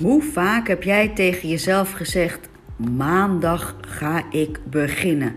Hoe 0.00 0.22
vaak 0.22 0.68
heb 0.68 0.82
jij 0.82 1.08
tegen 1.08 1.48
jezelf 1.48 1.92
gezegd: 1.92 2.48
maandag 2.76 3.76
ga 3.80 4.22
ik 4.30 4.60
beginnen? 4.70 5.34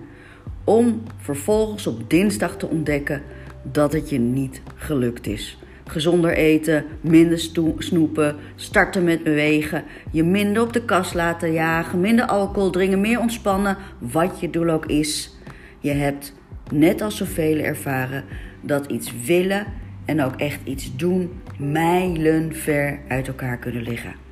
Om 0.63 1.03
vervolgens 1.17 1.87
op 1.87 2.09
dinsdag 2.09 2.57
te 2.57 2.67
ontdekken 2.67 3.21
dat 3.61 3.93
het 3.93 4.09
je 4.09 4.19
niet 4.19 4.61
gelukt 4.75 5.27
is. 5.27 5.57
Gezonder 5.85 6.33
eten, 6.33 6.85
minder 7.01 7.39
snoepen, 7.77 8.35
starten 8.55 9.03
met 9.03 9.23
bewegen, 9.23 9.83
je 10.11 10.23
minder 10.23 10.61
op 10.61 10.73
de 10.73 10.85
kast 10.85 11.13
laten 11.13 11.51
jagen, 11.51 11.99
minder 11.99 12.25
alcohol 12.25 12.69
drinken, 12.69 13.01
meer 13.01 13.19
ontspannen, 13.19 13.77
wat 13.99 14.39
je 14.39 14.49
doel 14.49 14.69
ook 14.69 14.85
is. 14.85 15.35
Je 15.79 15.91
hebt, 15.91 16.33
net 16.71 17.01
als 17.01 17.17
zoveel 17.17 17.57
ervaren, 17.57 18.23
dat 18.61 18.85
iets 18.85 19.13
willen 19.25 19.65
en 20.05 20.23
ook 20.23 20.35
echt 20.35 20.59
iets 20.63 20.95
doen 20.95 21.31
mijlenver 21.57 22.99
uit 23.07 23.27
elkaar 23.27 23.57
kunnen 23.57 23.83
liggen. 23.83 24.22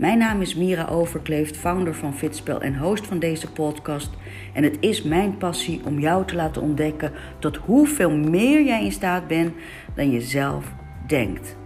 Mijn 0.00 0.18
naam 0.18 0.40
is 0.40 0.54
Mira 0.54 0.86
Overkleeft, 0.86 1.56
founder 1.56 1.94
van 1.94 2.14
Fitspel 2.14 2.60
en 2.60 2.78
host 2.78 3.06
van 3.06 3.18
deze 3.18 3.52
podcast. 3.52 4.10
En 4.52 4.62
het 4.62 4.76
is 4.80 5.02
mijn 5.02 5.36
passie 5.36 5.80
om 5.84 5.98
jou 5.98 6.26
te 6.26 6.34
laten 6.34 6.62
ontdekken 6.62 7.12
tot 7.38 7.56
hoeveel 7.56 8.10
meer 8.10 8.64
jij 8.64 8.84
in 8.84 8.92
staat 8.92 9.26
bent 9.26 9.54
dan 9.94 10.10
je 10.10 10.20
zelf 10.20 10.72
denkt. 11.06 11.56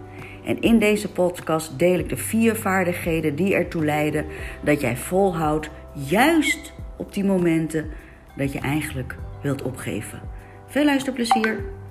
En 0.45 0.61
in 0.61 0.79
deze 0.79 1.11
podcast 1.11 1.79
deel 1.79 1.99
ik 1.99 2.09
de 2.09 2.17
vier 2.17 2.55
vaardigheden 2.55 3.35
die 3.35 3.55
ertoe 3.55 3.85
leiden 3.85 4.25
dat 4.63 4.81
jij 4.81 4.97
volhoudt, 4.97 5.69
juist 5.93 6.73
op 6.97 7.13
die 7.13 7.23
momenten 7.23 7.85
dat 8.37 8.51
je 8.51 8.59
eigenlijk 8.59 9.15
wilt 9.41 9.61
opgeven. 9.61 10.21
Veel 10.67 10.85
luisterplezier! 10.85 11.84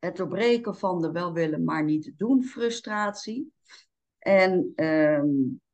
Het 0.00 0.16
doorbreken 0.16 0.76
van 0.76 1.00
de 1.00 1.10
wel 1.10 1.32
willen, 1.32 1.64
maar 1.64 1.84
niet 1.84 2.12
doen 2.16 2.44
frustratie. 2.44 3.52
En 4.18 4.72
ehm, 4.74 5.28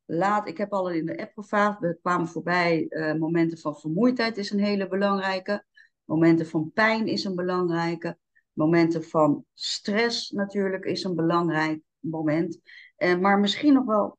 laat, 0.04 0.48
ik 0.48 0.58
heb 0.58 0.72
al 0.72 0.90
in 0.90 1.06
de 1.06 1.18
app 1.18 1.32
gevraagd, 1.34 1.80
we 1.80 1.98
kwamen 2.02 2.28
voorbij, 2.28 2.86
uh, 2.88 3.14
momenten 3.14 3.58
van 3.58 3.76
vermoeidheid 3.76 4.36
is 4.36 4.50
een 4.50 4.60
hele 4.60 4.88
belangrijke. 4.88 5.64
Momenten 6.04 6.46
van 6.46 6.70
pijn 6.72 7.06
is 7.06 7.24
een 7.24 7.34
belangrijke. 7.34 8.18
Momenten 8.52 9.04
van 9.04 9.44
stress 9.54 10.30
natuurlijk 10.30 10.84
is 10.84 11.04
een 11.04 11.14
belangrijk 11.14 11.82
moment. 11.98 12.60
Uh, 12.98 13.18
maar 13.18 13.38
misschien 13.38 13.72
nog 13.72 13.84
wel, 13.84 14.18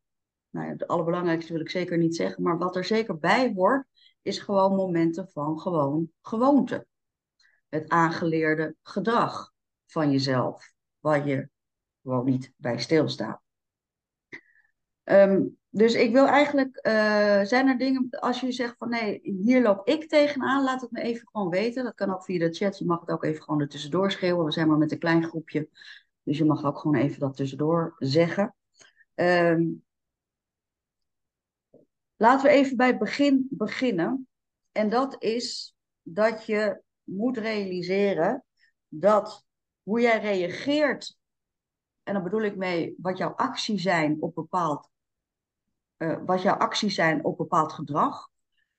nou 0.50 0.66
ja, 0.66 0.72
het 0.72 0.88
allerbelangrijkste 0.88 1.54
wil 1.54 1.62
ik 1.62 1.70
zeker 1.70 1.98
niet 1.98 2.16
zeggen, 2.16 2.44
maar 2.44 2.58
wat 2.58 2.76
er 2.76 2.86
zeker 2.86 3.18
bij 3.18 3.54
hoort, 3.56 3.88
is 4.22 4.40
gewoon 4.40 4.76
momenten 4.76 5.30
van 5.30 5.60
gewoon 5.60 6.12
gewoonte. 6.22 6.88
Het 7.70 7.90
aangeleerde 7.90 8.76
gedrag 8.82 9.56
van 9.88 10.12
jezelf, 10.12 10.74
waar 11.00 11.28
je 11.28 11.50
gewoon 12.02 12.26
niet 12.26 12.54
bij 12.58 12.80
stilstaat. 12.80 13.42
Um, 15.04 15.58
dus 15.70 15.94
ik 15.94 16.12
wil 16.12 16.26
eigenlijk, 16.26 16.80
uh, 16.88 16.94
zijn 17.44 17.68
er 17.68 17.78
dingen, 17.78 18.10
als 18.10 18.40
je 18.40 18.52
zegt 18.52 18.76
van 18.78 18.90
nee, 18.90 19.20
hier 19.22 19.62
loop 19.62 19.88
ik 19.88 20.10
tegenaan, 20.10 20.64
laat 20.64 20.82
het 20.82 20.92
me 20.92 21.02
even 21.02 21.28
gewoon 21.28 21.50
weten. 21.50 21.84
Dat 21.84 21.96
kan 21.96 22.14
ook 22.14 22.24
via 22.24 22.40
de 22.40 22.54
chat, 22.54 22.78
je 22.78 22.86
mag 22.86 23.00
het 23.00 23.10
ook 23.10 23.24
even 23.24 23.44
gewoon 23.44 23.62
er 23.62 23.70
tussendoor 23.70 24.12
schreeuwen. 24.12 24.46
We 24.46 24.52
zijn 24.52 24.68
maar 24.68 24.78
met 24.78 24.92
een 24.92 25.00
klein 25.00 25.24
groepje, 25.24 25.70
dus 26.24 26.38
je 26.38 26.46
mag 26.46 26.64
ook 26.64 26.78
gewoon 26.78 27.02
even 27.02 27.20
dat 27.20 27.36
tussendoor 27.36 27.96
zeggen. 28.00 28.56
Um, 29.16 29.86
laten 32.16 32.46
we 32.46 32.56
even 32.56 32.78
bij 32.78 32.88
het 32.88 33.00
begin 33.00 33.48
beginnen. 33.50 34.28
En 34.72 34.90
dat 34.90 35.24
is 35.24 35.76
dat 36.02 36.46
je 36.46 36.82
moet 37.04 37.38
realiseren 37.38 38.46
dat 38.88 39.47
hoe 39.88 40.02
jij 40.02 40.20
reageert, 40.20 41.18
en 42.04 42.14
dan 42.14 42.24
bedoel 42.24 42.42
ik 42.42 42.56
mee 42.56 42.96
wat 42.98 43.18
jouw 43.18 43.30
acties 43.30 43.82
zijn 43.82 44.22
op 44.22 44.36
bepaald, 44.36 44.90
uh, 45.98 46.18
wat 46.26 46.42
jouw 46.42 46.56
acties 46.56 46.96
zijn 46.96 47.26
op 47.26 47.38
bepaald 47.38 47.74
gedrag, 47.74 48.30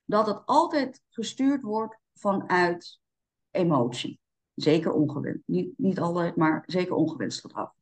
dat 0.05 0.27
het 0.27 0.47
altijd 0.47 1.03
gestuurd 1.09 1.63
wordt 1.63 1.99
vanuit 2.15 3.01
emotie. 3.51 4.21
Zeker 4.55 4.93
ongewenst. 4.93 5.43
Niet, 5.47 5.79
niet 5.79 6.01
altijd, 6.01 6.37
maar 6.37 6.63
zeker 6.67 6.95
ongewenst 6.95 7.41
gedrag. 7.41 7.73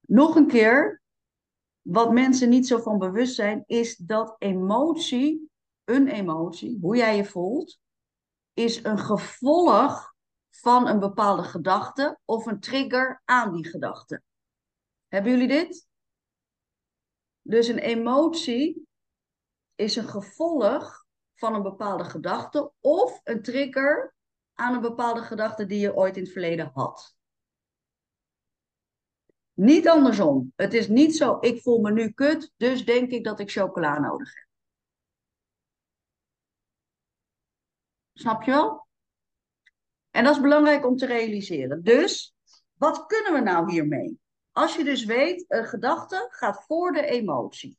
Nog 0.00 0.36
een 0.36 0.48
keer, 0.48 1.02
wat 1.80 2.12
mensen 2.12 2.48
niet 2.48 2.66
zo 2.66 2.78
van 2.78 2.98
bewust 2.98 3.34
zijn, 3.34 3.62
is 3.66 3.96
dat 3.96 4.36
emotie, 4.38 5.50
een 5.84 6.08
emotie, 6.08 6.78
hoe 6.80 6.96
jij 6.96 7.16
je 7.16 7.24
voelt, 7.24 7.78
is 8.52 8.84
een 8.84 8.98
gevolg 8.98 10.13
van 10.60 10.88
een 10.88 10.98
bepaalde 10.98 11.42
gedachte 11.42 12.18
of 12.24 12.46
een 12.46 12.60
trigger 12.60 13.22
aan 13.24 13.52
die 13.52 13.68
gedachte. 13.68 14.22
Hebben 15.08 15.32
jullie 15.32 15.48
dit? 15.48 15.86
Dus 17.40 17.68
een 17.68 17.78
emotie 17.78 18.88
is 19.74 19.96
een 19.96 20.08
gevolg 20.08 21.04
van 21.34 21.54
een 21.54 21.62
bepaalde 21.62 22.04
gedachte 22.04 22.72
of 22.80 23.20
een 23.24 23.42
trigger 23.42 24.14
aan 24.54 24.74
een 24.74 24.80
bepaalde 24.80 25.22
gedachte 25.22 25.66
die 25.66 25.80
je 25.80 25.94
ooit 25.94 26.16
in 26.16 26.22
het 26.22 26.32
verleden 26.32 26.70
had. 26.74 27.16
Niet 29.52 29.88
andersom. 29.88 30.52
Het 30.56 30.74
is 30.74 30.88
niet 30.88 31.16
zo, 31.16 31.36
ik 31.40 31.62
voel 31.62 31.80
me 31.80 31.92
nu 31.92 32.10
kut, 32.10 32.52
dus 32.56 32.84
denk 32.84 33.10
ik 33.10 33.24
dat 33.24 33.40
ik 33.40 33.50
chocola 33.50 33.98
nodig 33.98 34.34
heb. 34.34 34.46
Snap 38.12 38.42
je 38.42 38.50
wel? 38.50 38.83
En 40.14 40.24
dat 40.24 40.34
is 40.34 40.40
belangrijk 40.40 40.86
om 40.86 40.96
te 40.96 41.06
realiseren. 41.06 41.82
Dus, 41.82 42.34
wat 42.74 43.06
kunnen 43.06 43.32
we 43.32 43.40
nou 43.40 43.72
hiermee? 43.72 44.18
Als 44.52 44.76
je 44.76 44.84
dus 44.84 45.04
weet, 45.04 45.44
een 45.48 45.64
gedachte 45.64 46.26
gaat 46.30 46.64
voor 46.64 46.92
de 46.92 47.06
emotie. 47.06 47.78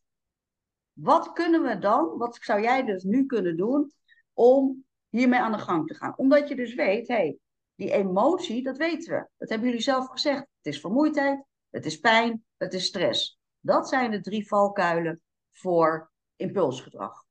Wat 0.93 1.33
kunnen 1.33 1.63
we 1.63 1.79
dan, 1.79 2.17
wat 2.17 2.37
zou 2.41 2.61
jij 2.61 2.83
dus 2.83 3.03
nu 3.03 3.25
kunnen 3.25 3.57
doen 3.57 3.91
om 4.33 4.85
hiermee 5.09 5.39
aan 5.39 5.51
de 5.51 5.57
gang 5.57 5.87
te 5.87 5.93
gaan? 5.93 6.13
Omdat 6.17 6.47
je 6.47 6.55
dus 6.55 6.73
weet, 6.73 7.07
hé, 7.07 7.13
hey, 7.13 7.37
die 7.75 7.91
emotie, 7.91 8.63
dat 8.63 8.77
weten 8.77 9.13
we. 9.13 9.27
Dat 9.37 9.49
hebben 9.49 9.67
jullie 9.67 9.83
zelf 9.83 10.07
gezegd. 10.07 10.39
Het 10.39 10.73
is 10.73 10.79
vermoeidheid, 10.79 11.43
het 11.69 11.85
is 11.85 11.99
pijn, 11.99 12.45
het 12.57 12.73
is 12.73 12.85
stress. 12.85 13.39
Dat 13.59 13.89
zijn 13.89 14.11
de 14.11 14.21
drie 14.21 14.47
valkuilen 14.47 15.21
voor 15.51 16.11
impulsgedrag. 16.35 17.25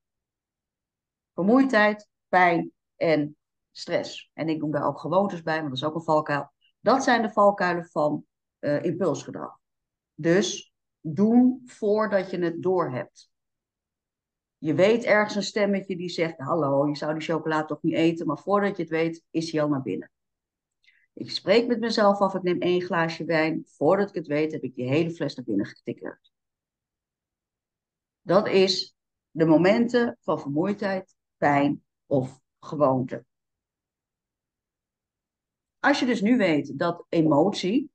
Vermoeidheid, 1.34 2.08
pijn 2.28 2.72
en 2.96 3.36
stress. 3.76 4.30
En 4.34 4.48
ik 4.48 4.60
noem 4.60 4.70
daar 4.70 4.86
ook 4.86 4.98
gewoontes 4.98 5.42
bij, 5.42 5.56
want 5.56 5.68
dat 5.68 5.78
is 5.78 5.84
ook 5.84 5.94
een 5.94 6.02
valkuil. 6.02 6.52
Dat 6.80 7.04
zijn 7.04 7.22
de 7.22 7.30
valkuilen 7.30 7.86
van 7.86 8.24
uh, 8.60 8.84
impulsgedrag. 8.84 9.58
Dus 10.14 10.74
doen 11.00 11.62
voordat 11.64 12.30
je 12.30 12.38
het 12.38 12.62
doorhebt. 12.62 13.30
Je 14.58 14.74
weet 14.74 15.04
ergens 15.04 15.34
een 15.34 15.42
stemmetje 15.42 15.96
die 15.96 16.08
zegt: 16.08 16.38
Hallo, 16.38 16.88
je 16.88 16.96
zou 16.96 17.12
die 17.12 17.22
chocolade 17.22 17.66
toch 17.66 17.82
niet 17.82 17.94
eten, 17.94 18.26
maar 18.26 18.38
voordat 18.38 18.76
je 18.76 18.82
het 18.82 18.90
weet, 18.90 19.24
is 19.30 19.52
hij 19.52 19.62
al 19.62 19.68
naar 19.68 19.82
binnen. 19.82 20.10
Ik 21.12 21.30
spreek 21.30 21.66
met 21.66 21.80
mezelf 21.80 22.18
af, 22.18 22.34
ik 22.34 22.42
neem 22.42 22.60
één 22.60 22.82
glaasje 22.82 23.24
wijn. 23.24 23.64
Voordat 23.66 24.08
ik 24.08 24.14
het 24.14 24.26
weet, 24.26 24.52
heb 24.52 24.62
ik 24.62 24.74
die 24.74 24.88
hele 24.88 25.10
fles 25.10 25.34
naar 25.34 25.44
binnen 25.44 25.66
getikkerd. 25.66 26.32
Dat 28.20 28.48
is 28.48 28.96
de 29.30 29.44
momenten 29.44 30.18
van 30.20 30.40
vermoeidheid, 30.40 31.16
pijn 31.36 31.84
of 32.06 32.40
gewoonte. 32.58 33.24
Als 35.84 35.98
je 35.98 36.06
dus 36.06 36.20
nu 36.20 36.36
weet 36.36 36.78
dat 36.78 37.06
emotie, 37.08 37.90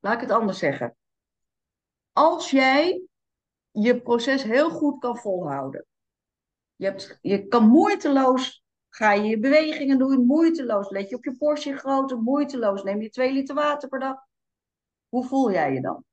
laat 0.00 0.14
ik 0.14 0.20
het 0.20 0.30
anders 0.30 0.58
zeggen. 0.58 0.96
Als 2.12 2.50
jij 2.50 3.02
je 3.70 4.00
proces 4.02 4.42
heel 4.42 4.70
goed 4.70 5.00
kan 5.00 5.16
volhouden, 5.16 5.86
je, 6.76 6.84
hebt, 6.84 7.18
je 7.22 7.46
kan 7.46 7.68
moeiteloos, 7.68 8.64
ga 8.88 9.12
je 9.12 9.22
je 9.22 9.38
bewegingen 9.38 9.98
doen, 9.98 10.26
moeiteloos, 10.26 10.90
let 10.90 11.08
je 11.08 11.16
op 11.16 11.24
je 11.24 11.36
portie 11.36 11.76
grootte, 11.76 12.16
moeiteloos, 12.16 12.82
neem 12.82 13.02
je 13.02 13.10
twee 13.10 13.32
liter 13.32 13.54
water 13.54 13.88
per 13.88 14.00
dag. 14.00 14.16
Hoe 15.08 15.26
voel 15.26 15.50
jij 15.50 15.72
je 15.72 15.80
dan? 15.80 16.04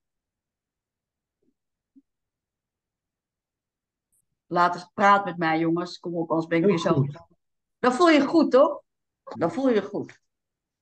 Laat 4.46 4.76
eens 4.76 4.90
praat 4.94 5.26
met 5.26 5.38
mij, 5.38 5.60
jongens. 5.60 6.00
Kom 6.00 6.16
op, 6.16 6.30
anders 6.30 6.48
ben 6.48 6.60
ik 6.60 6.66
weer 6.66 6.80
zo. 6.80 7.06
Dan 7.80 7.94
voel 7.94 8.10
je 8.10 8.28
goed, 8.28 8.52
toch? 8.52 8.83
Dan 9.24 9.52
voel 9.52 9.70
je 9.70 9.76
je 9.76 9.82
goed. 9.82 10.22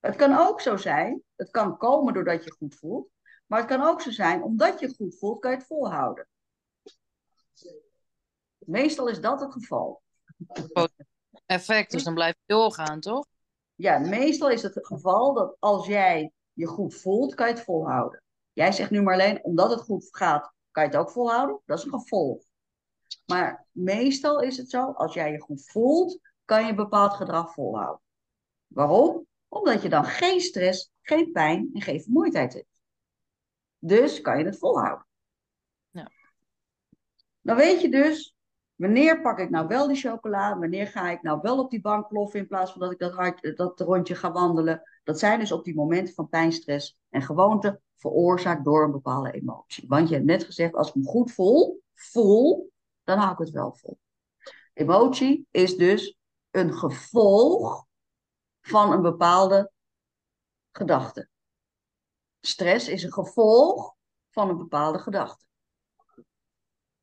Het 0.00 0.16
kan 0.16 0.38
ook 0.38 0.60
zo 0.60 0.76
zijn, 0.76 1.22
het 1.36 1.50
kan 1.50 1.76
komen 1.76 2.14
doordat 2.14 2.44
je 2.44 2.52
goed 2.52 2.74
voelt, 2.74 3.08
maar 3.46 3.58
het 3.58 3.68
kan 3.68 3.82
ook 3.82 4.00
zo 4.00 4.10
zijn, 4.10 4.42
omdat 4.42 4.80
je 4.80 4.94
goed 4.94 5.18
voelt, 5.18 5.40
kan 5.40 5.50
je 5.50 5.56
het 5.56 5.66
volhouden. 5.66 6.28
Meestal 8.58 9.08
is 9.08 9.20
dat 9.20 9.40
het 9.40 9.52
geval. 9.52 10.02
Effect, 11.46 11.90
dus 11.90 12.04
dan 12.04 12.14
blijf 12.14 12.34
je 12.34 12.54
doorgaan, 12.54 13.00
toch? 13.00 13.26
Ja, 13.74 13.98
meestal 13.98 14.50
is 14.50 14.62
het 14.62 14.74
het 14.74 14.86
geval 14.86 15.34
dat 15.34 15.56
als 15.58 15.86
jij 15.86 16.32
je 16.52 16.66
goed 16.66 16.94
voelt, 16.94 17.34
kan 17.34 17.48
je 17.48 17.54
het 17.54 17.64
volhouden. 17.64 18.22
Jij 18.52 18.72
zegt 18.72 18.90
nu 18.90 19.02
maar 19.02 19.14
alleen, 19.14 19.44
omdat 19.44 19.70
het 19.70 19.80
goed 19.80 20.08
gaat, 20.10 20.52
kan 20.70 20.82
je 20.82 20.88
het 20.88 20.98
ook 20.98 21.10
volhouden. 21.10 21.60
Dat 21.64 21.78
is 21.78 21.84
een 21.84 21.90
gevolg. 21.90 22.42
Maar 23.26 23.66
meestal 23.70 24.40
is 24.40 24.56
het 24.56 24.70
zo, 24.70 24.90
als 24.90 25.14
jij 25.14 25.32
je 25.32 25.40
goed 25.40 25.70
voelt, 25.70 26.18
kan 26.44 26.62
je 26.62 26.70
een 26.70 26.76
bepaald 26.76 27.12
gedrag 27.12 27.52
volhouden. 27.52 28.01
Waarom? 28.74 29.26
Omdat 29.48 29.82
je 29.82 29.88
dan 29.88 30.04
geen 30.04 30.40
stress, 30.40 30.92
geen 31.00 31.32
pijn 31.32 31.70
en 31.72 31.80
geen 31.80 32.02
vermoeidheid 32.02 32.52
hebt. 32.52 32.66
Dus 33.78 34.20
kan 34.20 34.38
je 34.38 34.44
het 34.44 34.58
volhouden. 34.58 35.06
Ja. 35.90 36.10
Dan 37.40 37.56
weet 37.56 37.80
je 37.80 37.88
dus, 37.88 38.36
wanneer 38.74 39.20
pak 39.20 39.38
ik 39.38 39.50
nou 39.50 39.66
wel 39.66 39.86
die 39.86 39.96
chocola? 39.96 40.58
Wanneer 40.58 40.86
ga 40.86 41.10
ik 41.10 41.22
nou 41.22 41.38
wel 41.42 41.58
op 41.58 41.70
die 41.70 41.80
bank 41.80 42.08
ploffen 42.08 42.40
in 42.40 42.46
plaats 42.46 42.70
van 42.70 42.80
dat 42.80 42.92
ik 42.92 42.98
dat, 42.98 43.12
hard, 43.12 43.56
dat 43.56 43.80
rondje 43.80 44.14
ga 44.14 44.32
wandelen? 44.32 44.82
Dat 45.04 45.18
zijn 45.18 45.38
dus 45.38 45.52
op 45.52 45.64
die 45.64 45.74
momenten 45.74 46.14
van 46.14 46.28
pijn, 46.28 46.52
stress 46.52 46.98
en 47.08 47.22
gewoonte 47.22 47.80
veroorzaakt 47.96 48.64
door 48.64 48.84
een 48.84 48.90
bepaalde 48.90 49.30
emotie. 49.30 49.84
Want 49.88 50.08
je 50.08 50.14
hebt 50.14 50.26
net 50.26 50.44
gezegd, 50.44 50.74
als 50.74 50.88
ik 50.88 50.94
me 50.94 51.04
goed 51.04 51.32
voel, 51.32 51.82
voel, 51.94 52.72
dan 53.04 53.18
hou 53.18 53.32
ik 53.32 53.38
het 53.38 53.50
wel 53.50 53.72
vol. 53.72 53.98
Emotie 54.72 55.46
is 55.50 55.76
dus 55.76 56.18
een 56.50 56.72
gevolg 56.72 57.86
van 58.62 58.92
een 58.92 59.02
bepaalde 59.02 59.70
gedachte. 60.70 61.28
Stress 62.40 62.88
is 62.88 63.02
een 63.02 63.12
gevolg 63.12 63.94
van 64.30 64.48
een 64.48 64.56
bepaalde 64.56 64.98
gedachte. 64.98 65.44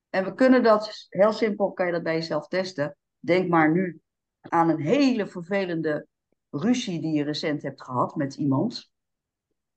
En 0.09 0.23
we 0.23 0.33
kunnen 0.33 0.63
dat, 0.63 1.05
heel 1.09 1.33
simpel 1.33 1.71
kan 1.71 1.85
je 1.85 1.91
dat 1.91 2.03
bij 2.03 2.13
jezelf 2.13 2.47
testen. 2.47 2.97
Denk 3.19 3.49
maar 3.49 3.71
nu 3.71 4.01
aan 4.41 4.69
een 4.69 4.81
hele 4.81 5.27
vervelende 5.27 6.07
ruzie 6.49 7.01
die 7.01 7.13
je 7.13 7.23
recent 7.23 7.61
hebt 7.61 7.83
gehad 7.83 8.15
met 8.15 8.35
iemand. 8.35 8.91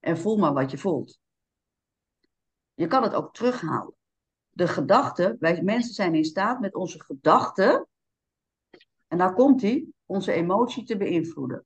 En 0.01 0.19
voel 0.19 0.37
maar 0.37 0.53
wat 0.53 0.71
je 0.71 0.79
voelt. 0.79 1.21
Je 2.75 2.87
kan 2.87 3.03
het 3.03 3.15
ook 3.15 3.35
terughalen. 3.35 3.95
De 4.49 4.69
gedachten, 4.69 5.37
wij 5.41 5.63
mensen 5.63 5.95
zijn 5.95 6.15
in 6.15 6.25
staat 6.25 6.61
met 6.61 6.75
onze 6.75 7.01
gedachten, 7.01 7.89
en 9.09 9.19
daar 9.19 9.35
komt 9.35 9.61
die, 9.61 9.95
onze 10.07 10.33
emotie 10.33 10.85
te 10.85 10.97
beïnvloeden. 10.97 11.65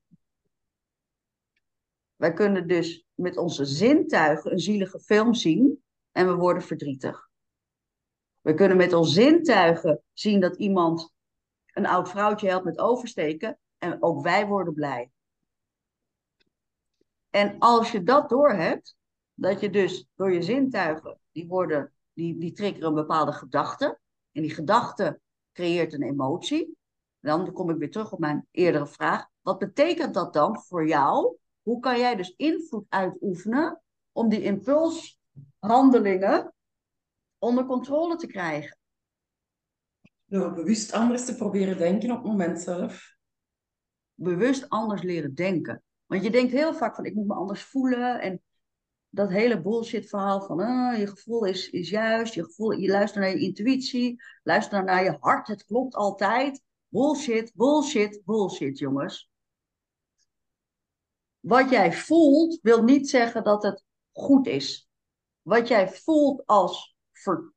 Wij 2.16 2.32
kunnen 2.32 2.68
dus 2.68 3.06
met 3.14 3.36
onze 3.36 3.64
zintuigen 3.64 4.52
een 4.52 4.58
zielige 4.58 5.00
film 5.00 5.34
zien 5.34 5.82
en 6.12 6.26
we 6.26 6.34
worden 6.34 6.62
verdrietig. 6.62 7.28
We 8.40 8.54
kunnen 8.54 8.76
met 8.76 8.92
onze 8.92 9.12
zintuigen 9.12 10.02
zien 10.12 10.40
dat 10.40 10.56
iemand 10.56 11.14
een 11.72 11.86
oud 11.86 12.08
vrouwtje 12.08 12.48
helpt 12.48 12.64
met 12.64 12.78
oversteken 12.78 13.58
en 13.78 14.02
ook 14.02 14.22
wij 14.22 14.46
worden 14.46 14.74
blij. 14.74 15.10
En 17.30 17.58
als 17.58 17.92
je 17.92 18.02
dat 18.02 18.28
doorhebt, 18.28 18.96
dat 19.34 19.60
je 19.60 19.70
dus 19.70 20.08
door 20.14 20.32
je 20.32 20.42
zintuigen, 20.42 21.18
die, 21.32 21.46
worden, 21.46 21.92
die, 22.12 22.38
die 22.38 22.52
triggeren 22.52 22.88
een 22.88 22.94
bepaalde 22.94 23.32
gedachte. 23.32 23.98
En 24.32 24.42
die 24.42 24.54
gedachte 24.54 25.20
creëert 25.52 25.92
een 25.92 26.02
emotie. 26.02 26.76
Dan 27.20 27.52
kom 27.52 27.70
ik 27.70 27.76
weer 27.76 27.90
terug 27.90 28.12
op 28.12 28.18
mijn 28.18 28.46
eerdere 28.50 28.86
vraag. 28.86 29.26
Wat 29.40 29.58
betekent 29.58 30.14
dat 30.14 30.32
dan 30.32 30.60
voor 30.60 30.86
jou? 30.86 31.36
Hoe 31.66 31.80
kan 31.80 31.98
jij 31.98 32.16
dus 32.16 32.34
invloed 32.36 32.84
uitoefenen 32.88 33.82
om 34.12 34.28
die 34.28 34.42
impulshandelingen 34.42 36.54
onder 37.38 37.66
controle 37.66 38.16
te 38.16 38.26
krijgen? 38.26 38.78
Door 40.24 40.52
bewust 40.52 40.92
anders 40.92 41.24
te 41.24 41.36
proberen 41.36 41.78
denken 41.78 42.10
op 42.10 42.16
het 42.16 42.26
moment 42.26 42.60
zelf. 42.60 43.16
Bewust 44.14 44.68
anders 44.68 45.02
leren 45.02 45.34
denken. 45.34 45.82
Want 46.06 46.22
je 46.22 46.30
denkt 46.30 46.52
heel 46.52 46.74
vaak 46.74 46.94
van 46.94 47.04
ik 47.04 47.14
moet 47.14 47.26
me 47.26 47.34
anders 47.34 47.62
voelen. 47.62 48.20
En 48.20 48.42
dat 49.08 49.30
hele 49.30 49.62
bullshit 49.62 50.08
verhaal 50.08 50.42
van 50.42 50.60
uh, 50.60 50.98
je 50.98 51.06
gevoel 51.06 51.44
is, 51.44 51.70
is 51.70 51.90
juist, 51.90 52.34
je, 52.34 52.44
gevoel, 52.44 52.70
je 52.70 52.88
luistert 52.88 53.24
naar 53.24 53.34
je 53.34 53.40
intuïtie, 53.40 54.22
luister 54.42 54.84
naar 54.84 55.04
je 55.04 55.16
hart, 55.20 55.46
het 55.46 55.64
klopt 55.64 55.94
altijd. 55.94 56.62
Bullshit, 56.88 57.52
bullshit, 57.54 58.22
bullshit, 58.24 58.78
jongens. 58.78 59.30
Wat 61.46 61.70
jij 61.70 61.92
voelt 61.92 62.58
wil 62.62 62.82
niet 62.82 63.10
zeggen 63.10 63.44
dat 63.44 63.62
het 63.62 63.84
goed 64.12 64.46
is. 64.46 64.88
Wat 65.42 65.68
jij 65.68 65.88
voelt 65.88 66.46
als, 66.46 66.96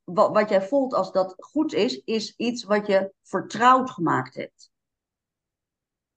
wat 0.03 0.49
jij 0.49 0.61
voelt 0.61 0.93
als 0.93 1.11
dat 1.11 1.33
goed 1.37 1.73
is, 1.73 2.01
is 2.03 2.35
iets 2.35 2.63
wat 2.63 2.87
je 2.87 3.13
vertrouwd 3.23 3.89
gemaakt 3.89 4.35
hebt. 4.35 4.71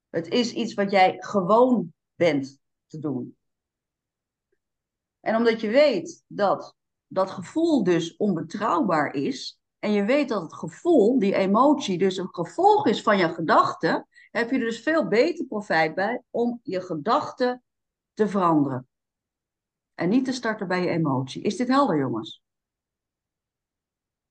Het 0.09 0.29
is 0.29 0.53
iets 0.53 0.75
wat 0.75 0.91
jij 0.91 1.17
gewoon 1.19 1.93
bent 2.15 2.59
te 2.87 2.99
doen. 2.99 3.37
En 5.21 5.37
omdat 5.37 5.61
je 5.61 5.69
weet 5.69 6.25
dat 6.27 6.77
dat 7.07 7.31
gevoel 7.31 7.85
dus 7.85 8.17
onbetrouwbaar 8.17 9.15
is, 9.15 9.61
en 9.79 9.93
je 9.93 10.05
weet 10.05 10.29
dat 10.29 10.43
het 10.43 10.55
gevoel, 10.55 11.19
die 11.19 11.35
emotie, 11.35 11.99
dus 11.99 12.17
een 12.17 12.35
gevolg 12.35 12.87
is 12.87 13.03
van 13.03 13.19
je 13.19 13.29
gedachten, 13.29 14.07
heb 14.33 14.51
je 14.51 14.59
er 14.59 14.65
dus 14.65 14.81
veel 14.81 15.09
beter 15.09 15.47
profijt 15.47 15.95
bij 15.95 16.23
om 16.31 16.61
je 16.63 16.81
gedachten 16.81 17.63
te 18.13 18.29
veranderen. 18.29 18.89
En 19.95 20.09
niet 20.09 20.25
te 20.25 20.33
starten 20.33 20.69
bij 20.69 20.83
je 20.83 20.89
emotie. 20.89 21.43
Is 21.43 21.57
dit 21.57 21.69
helder, 21.69 21.99
jongens? 21.99 22.43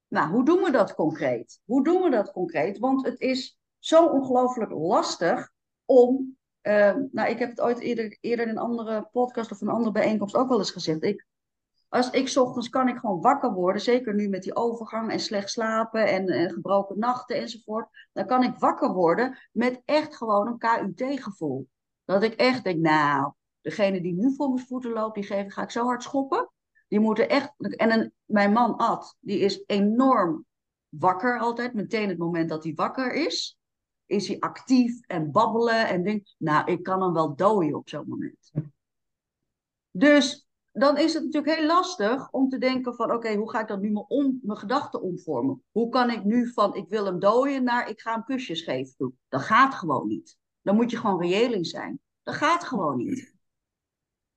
Nou, 0.07 0.31
hoe 0.31 0.45
doen 0.45 0.63
we 0.63 0.71
dat 0.71 0.95
concreet? 0.95 1.59
Hoe 1.65 1.83
doen 1.83 2.01
we 2.01 2.09
dat 2.09 2.31
concreet? 2.31 2.77
Want 2.77 3.05
het 3.05 3.19
is 3.19 3.59
zo 3.79 4.07
ongelooflijk 4.07 4.71
lastig 4.71 5.51
om 5.85 6.37
Ehm, 6.61 7.05
nou, 7.11 7.29
ik 7.29 7.39
heb 7.39 7.49
het 7.49 7.61
ooit 7.61 7.79
eerder, 7.79 8.17
eerder 8.21 8.45
in 8.45 8.51
een 8.51 8.57
andere 8.57 9.09
podcast 9.11 9.51
of 9.51 9.61
een 9.61 9.69
andere 9.69 9.91
bijeenkomst 9.91 10.35
ook 10.35 10.49
wel 10.49 10.57
eens 10.57 10.71
gezegd. 10.71 11.03
Ik, 11.03 11.25
als 11.91 12.09
ik 12.09 12.35
ochtends 12.35 12.69
kan 12.69 12.87
ik 12.87 12.97
gewoon 12.97 13.21
wakker 13.21 13.53
worden, 13.53 13.81
zeker 13.81 14.13
nu 14.13 14.29
met 14.29 14.43
die 14.43 14.55
overgang 14.55 15.11
en 15.11 15.19
slecht 15.19 15.49
slapen 15.49 16.07
en, 16.07 16.27
en 16.27 16.51
gebroken 16.51 16.99
nachten 16.99 17.35
enzovoort. 17.35 17.87
Dan 18.13 18.25
kan 18.25 18.43
ik 18.43 18.57
wakker 18.57 18.93
worden 18.93 19.37
met 19.51 19.81
echt 19.85 20.15
gewoon 20.15 20.47
een 20.47 20.57
KUT-gevoel. 20.95 21.67
Dat 22.05 22.23
ik 22.23 22.33
echt 22.33 22.63
denk, 22.63 22.79
nou, 22.79 23.33
degene 23.61 24.01
die 24.01 24.13
nu 24.13 24.35
voor 24.35 24.49
mijn 24.53 24.65
voeten 24.65 24.91
loopt, 24.91 25.15
die 25.15 25.23
geven, 25.23 25.51
ga 25.51 25.61
ik 25.61 25.71
zo 25.71 25.85
hard 25.85 26.03
schoppen. 26.03 26.51
Die 26.87 26.99
moeten 26.99 27.29
echt. 27.29 27.53
En 27.57 28.13
mijn 28.25 28.51
man 28.51 28.77
Ad, 28.77 29.17
die 29.19 29.39
is 29.39 29.63
enorm 29.65 30.45
wakker 30.89 31.39
altijd, 31.39 31.73
meteen 31.73 32.09
het 32.09 32.17
moment 32.17 32.49
dat 32.49 32.63
hij 32.63 32.73
wakker 32.73 33.13
is 33.13 33.59
is 34.05 34.27
hij 34.27 34.39
actief 34.39 34.99
en 35.07 35.31
babbelen 35.31 35.87
en 35.87 36.03
denkt, 36.03 36.35
nou, 36.37 36.71
ik 36.71 36.83
kan 36.83 37.01
hem 37.01 37.13
wel 37.13 37.35
dooien 37.35 37.75
op 37.75 37.89
zo'n 37.89 38.07
moment. 38.07 38.51
Dus 39.91 40.49
dan 40.71 40.97
is 40.97 41.13
het 41.13 41.23
natuurlijk 41.23 41.55
heel 41.55 41.67
lastig 41.67 42.31
om 42.31 42.49
te 42.49 42.57
denken 42.57 42.95
van, 42.95 43.11
oké, 43.11 43.35
hoe 43.35 43.49
ga 43.49 43.61
ik 43.61 43.67
dan 43.67 43.79
nu 43.79 43.91
mijn, 43.91 44.05
om, 44.07 44.39
mijn 44.41 44.59
gedachten 44.59 45.01
omvormen? 45.01 45.63
Hoe 45.71 45.89
kan 45.89 46.09
ik 46.09 46.23
nu 46.23 46.51
van, 46.53 46.75
ik 46.75 46.89
wil 46.89 47.05
hem 47.05 47.19
dooien, 47.19 47.63
naar 47.63 47.89
ik 47.89 48.01
ga 48.01 48.13
hem 48.13 48.23
kusjes 48.23 48.61
geven 48.61 48.93
doen? 48.97 49.17
Dat 49.29 49.41
gaat 49.41 49.73
gewoon 49.73 50.07
niet. 50.07 50.37
Dan 50.61 50.75
moet 50.75 50.91
je 50.91 50.97
gewoon 50.97 51.21
reëel 51.21 51.53
in 51.53 51.65
zijn. 51.65 51.99
Dat 52.23 52.35
gaat 52.35 52.63
gewoon 52.63 52.97
niet. 52.97 53.35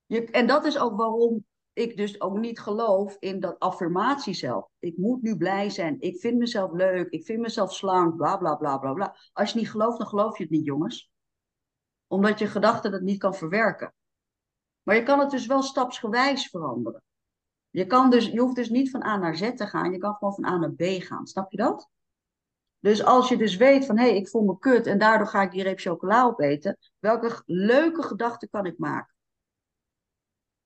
Je, 0.07 0.25
en 0.25 0.47
dat 0.47 0.65
is 0.65 0.79
ook 0.79 0.97
waarom 0.97 1.45
ik 1.73 1.97
dus 1.97 2.21
ook 2.21 2.39
niet 2.39 2.61
geloof 2.61 3.17
in 3.19 3.41
dat 3.41 3.59
affirmatie 3.59 4.35
zelf. 4.35 4.69
Ik 4.79 4.97
moet 4.97 5.23
nu 5.23 5.37
blij 5.37 5.71
zijn. 5.71 6.01
Ik 6.01 6.21
vind 6.21 6.39
mezelf 6.39 6.73
leuk. 6.73 7.11
Ik 7.11 7.25
vind 7.25 7.41
mezelf 7.41 7.75
slank. 7.75 8.17
Bla 8.17 8.37
bla 8.37 8.55
bla 8.55 8.79
bla 8.79 8.93
bla. 8.93 9.17
Als 9.33 9.53
je 9.53 9.59
niet 9.59 9.71
gelooft, 9.71 9.99
dan 9.99 10.07
geloof 10.07 10.39
je 10.39 10.43
het 10.43 10.53
niet, 10.53 10.65
jongens. 10.65 11.11
Omdat 12.07 12.39
je 12.39 12.47
gedachten 12.47 12.93
het 12.93 13.03
niet 13.03 13.19
kan 13.19 13.35
verwerken. 13.35 13.95
Maar 14.85 14.97
je 14.97 15.03
kan 15.03 15.19
het 15.19 15.31
dus 15.31 15.47
wel 15.47 15.63
stapsgewijs 15.63 16.49
veranderen. 16.49 17.03
Je, 17.71 17.87
kan 17.87 18.11
dus, 18.11 18.27
je 18.27 18.41
hoeft 18.41 18.57
dus 18.57 18.69
niet 18.69 18.91
van 18.91 19.05
A 19.05 19.17
naar 19.17 19.37
Z 19.37 19.55
te 19.55 19.67
gaan. 19.67 19.93
Je 19.93 19.99
kan 19.99 20.15
gewoon 20.15 20.35
van 20.35 20.45
A 20.45 20.57
naar 20.57 20.73
B 20.73 20.83
gaan. 20.83 21.27
Snap 21.27 21.51
je 21.51 21.57
dat? 21.57 21.89
Dus 22.79 23.05
als 23.05 23.29
je 23.29 23.37
dus 23.37 23.57
weet 23.57 23.87
van 23.87 23.99
hé, 23.99 24.09
hey, 24.09 24.17
ik 24.17 24.29
voel 24.29 24.45
me 24.45 24.59
kut 24.59 24.87
en 24.87 24.99
daardoor 24.99 25.27
ga 25.27 25.43
ik 25.43 25.51
die 25.51 25.63
reep 25.63 25.79
chocola 25.79 26.25
opeten. 26.25 26.79
Welke 26.99 27.43
leuke 27.47 28.03
gedachten 28.03 28.49
kan 28.49 28.67
ik 28.67 28.79
maken? 28.79 29.15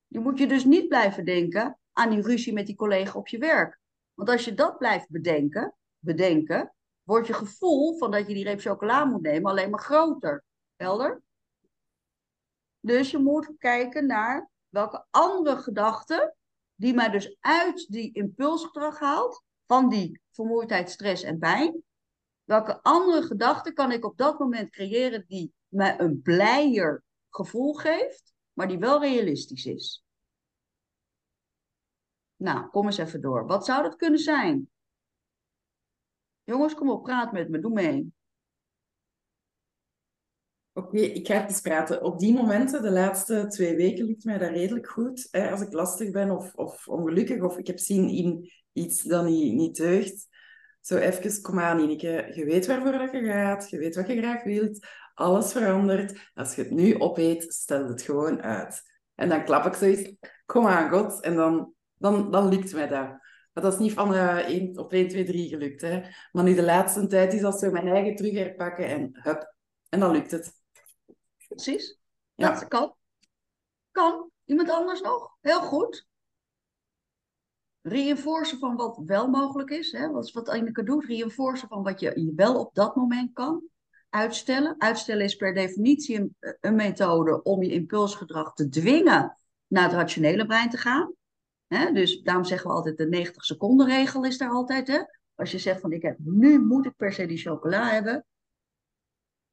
Je 0.07 0.19
moet 0.19 0.37
je 0.37 0.47
dus 0.47 0.63
niet 0.63 0.87
blijven 0.87 1.25
denken 1.25 1.79
aan 1.93 2.09
die 2.09 2.21
ruzie 2.21 2.53
met 2.53 2.65
die 2.65 2.75
collega 2.75 3.19
op 3.19 3.27
je 3.27 3.37
werk. 3.37 3.79
Want 4.13 4.29
als 4.29 4.45
je 4.45 4.53
dat 4.53 4.77
blijft 4.77 5.09
bedenken, 5.09 5.75
bedenken, 5.99 6.73
wordt 7.03 7.27
je 7.27 7.33
gevoel 7.33 7.97
van 7.97 8.11
dat 8.11 8.27
je 8.27 8.33
die 8.33 8.43
reep 8.43 8.59
chocola 8.59 9.05
moet 9.05 9.21
nemen 9.21 9.51
alleen 9.51 9.69
maar 9.69 9.79
groter. 9.79 10.43
Helder? 10.75 11.21
Dus 12.79 13.11
je 13.11 13.17
moet 13.17 13.51
kijken 13.57 14.05
naar 14.05 14.49
welke 14.69 15.05
andere 15.09 15.57
gedachten, 15.57 16.35
die 16.75 16.93
mij 16.93 17.09
dus 17.09 17.37
uit 17.39 17.87
die 17.89 18.13
impulsgedrag 18.13 18.99
haalt, 18.99 19.43
van 19.65 19.89
die 19.89 20.21
vermoeidheid, 20.31 20.89
stress 20.89 21.23
en 21.23 21.39
pijn. 21.39 21.83
Welke 22.43 22.79
andere 22.81 23.21
gedachten 23.21 23.73
kan 23.73 23.91
ik 23.91 24.05
op 24.05 24.17
dat 24.17 24.39
moment 24.39 24.69
creëren 24.69 25.25
die 25.27 25.53
mij 25.67 25.99
een 25.99 26.21
blijer 26.21 27.03
gevoel 27.29 27.73
geeft, 27.73 28.33
maar 28.53 28.67
die 28.67 28.79
wel 28.79 29.01
realistisch 29.01 29.65
is. 29.65 30.03
Nou, 32.35 32.69
kom 32.69 32.85
eens 32.85 32.97
even 32.97 33.21
door. 33.21 33.45
Wat 33.45 33.65
zou 33.65 33.83
dat 33.83 33.95
kunnen 33.95 34.19
zijn? 34.19 34.69
Jongens, 36.43 36.73
kom 36.73 36.89
op, 36.89 37.03
praat 37.03 37.31
met 37.31 37.49
me, 37.49 37.59
doe 37.59 37.71
mee. 37.71 38.13
Oké, 40.79 40.97
ik 40.97 41.27
ga 41.27 41.47
eens 41.47 41.61
praten. 41.61 42.03
Op 42.03 42.19
die 42.19 42.33
momenten, 42.33 42.81
de 42.81 42.91
laatste 42.91 43.47
twee 43.47 43.75
weken, 43.75 44.05
lukt 44.05 44.23
mij 44.23 44.37
dat 44.37 44.49
redelijk 44.49 44.87
goed. 44.87 45.27
Hè? 45.31 45.51
Als 45.51 45.61
ik 45.61 45.73
lastig 45.73 46.11
ben 46.11 46.31
of, 46.31 46.53
of 46.53 46.87
ongelukkig 46.87 47.41
of 47.41 47.57
ik 47.57 47.67
heb 47.67 47.79
zin 47.79 48.09
in 48.09 48.51
iets 48.73 49.03
dat 49.03 49.25
niet, 49.25 49.53
niet 49.53 49.75
deugt, 49.75 50.27
Zo 50.81 50.97
even, 50.97 51.41
kom 51.41 51.59
aan 51.59 51.79
Ineke, 51.79 52.31
je 52.33 52.45
weet 52.45 52.67
waarvoor 52.67 52.91
dat 52.91 53.11
je 53.11 53.23
gaat, 53.23 53.69
je 53.69 53.77
weet 53.77 53.95
wat 53.95 54.07
je 54.07 54.17
graag 54.17 54.43
wilt, 54.43 54.87
alles 55.13 55.51
verandert. 55.51 56.31
Als 56.33 56.55
je 56.55 56.61
het 56.61 56.71
nu 56.71 56.99
opeet, 56.99 57.53
stel 57.53 57.87
het 57.87 58.01
gewoon 58.01 58.41
uit. 58.41 58.81
En 59.15 59.29
dan 59.29 59.43
klap 59.43 59.65
ik 59.65 59.73
zoiets, 59.73 60.15
kom 60.45 60.67
aan 60.67 60.89
God, 60.89 61.21
en 61.21 61.35
dan, 61.35 61.73
dan, 61.97 62.31
dan 62.31 62.49
lukt 62.49 62.73
mij 62.73 62.87
dat. 62.87 63.07
Maar 63.53 63.63
dat 63.63 63.73
is 63.73 63.79
niet 63.79 63.93
van 63.93 64.13
uh, 64.13 64.37
1, 64.37 64.77
op 64.77 64.93
1, 64.93 65.07
2, 65.07 65.23
3 65.23 65.49
gelukt. 65.49 65.81
Hè. 65.81 66.01
Maar 66.31 66.43
nu 66.43 66.55
de 66.55 66.63
laatste 66.63 67.07
tijd 67.07 67.33
is 67.33 67.41
dat 67.41 67.59
zo 67.59 67.71
mijn 67.71 67.87
eigen 67.87 68.15
terug 68.15 68.33
herpakken 68.33 68.87
en 68.87 69.09
hup, 69.13 69.55
en 69.89 69.99
dan 69.99 70.11
lukt 70.11 70.31
het. 70.31 70.58
Precies. 71.63 71.99
Ja. 72.35 72.53
Dat 72.53 72.67
kan. 72.67 72.93
Kan. 73.91 74.29
Iemand 74.45 74.69
anders 74.69 75.01
nog? 75.01 75.37
Heel 75.41 75.61
goed. 75.61 76.07
Reinforcen 77.81 78.59
van 78.59 78.75
wat 78.75 79.01
wel 79.05 79.27
mogelijk 79.27 79.69
is. 79.69 79.91
Hè? 79.91 80.11
Wat, 80.11 80.31
wat 80.31 80.55
Ineke 80.55 80.83
doet. 80.83 81.05
Reinforcen 81.05 81.67
van 81.67 81.83
wat 81.83 81.99
je 81.99 82.33
wel 82.35 82.59
op 82.59 82.75
dat 82.75 82.95
moment 82.95 83.33
kan. 83.33 83.63
Uitstellen. 84.09 84.75
Uitstellen 84.77 85.23
is 85.23 85.35
per 85.35 85.53
definitie 85.53 86.19
een, 86.19 86.35
een 86.59 86.75
methode 86.75 87.43
om 87.43 87.63
je 87.63 87.71
impulsgedrag 87.71 88.53
te 88.53 88.69
dwingen 88.69 89.37
naar 89.67 89.83
het 89.83 89.93
rationele 89.93 90.45
brein 90.45 90.69
te 90.69 90.77
gaan. 90.77 91.13
Hè? 91.67 91.91
Dus 91.91 92.21
daarom 92.21 92.43
zeggen 92.43 92.69
we 92.69 92.75
altijd 92.75 92.97
de 92.97 93.07
90 93.07 93.45
seconden 93.45 93.87
regel 93.87 94.25
is 94.25 94.37
daar 94.37 94.51
altijd. 94.51 94.87
Hè? 94.87 94.99
Als 95.35 95.51
je 95.51 95.57
zegt 95.57 95.81
van 95.81 95.91
ik 95.91 96.01
heb, 96.01 96.17
nu 96.19 96.59
moet 96.59 96.85
ik 96.85 96.95
per 96.95 97.13
se 97.13 97.25
die 97.25 97.37
chocola 97.37 97.89
hebben. 97.89 98.25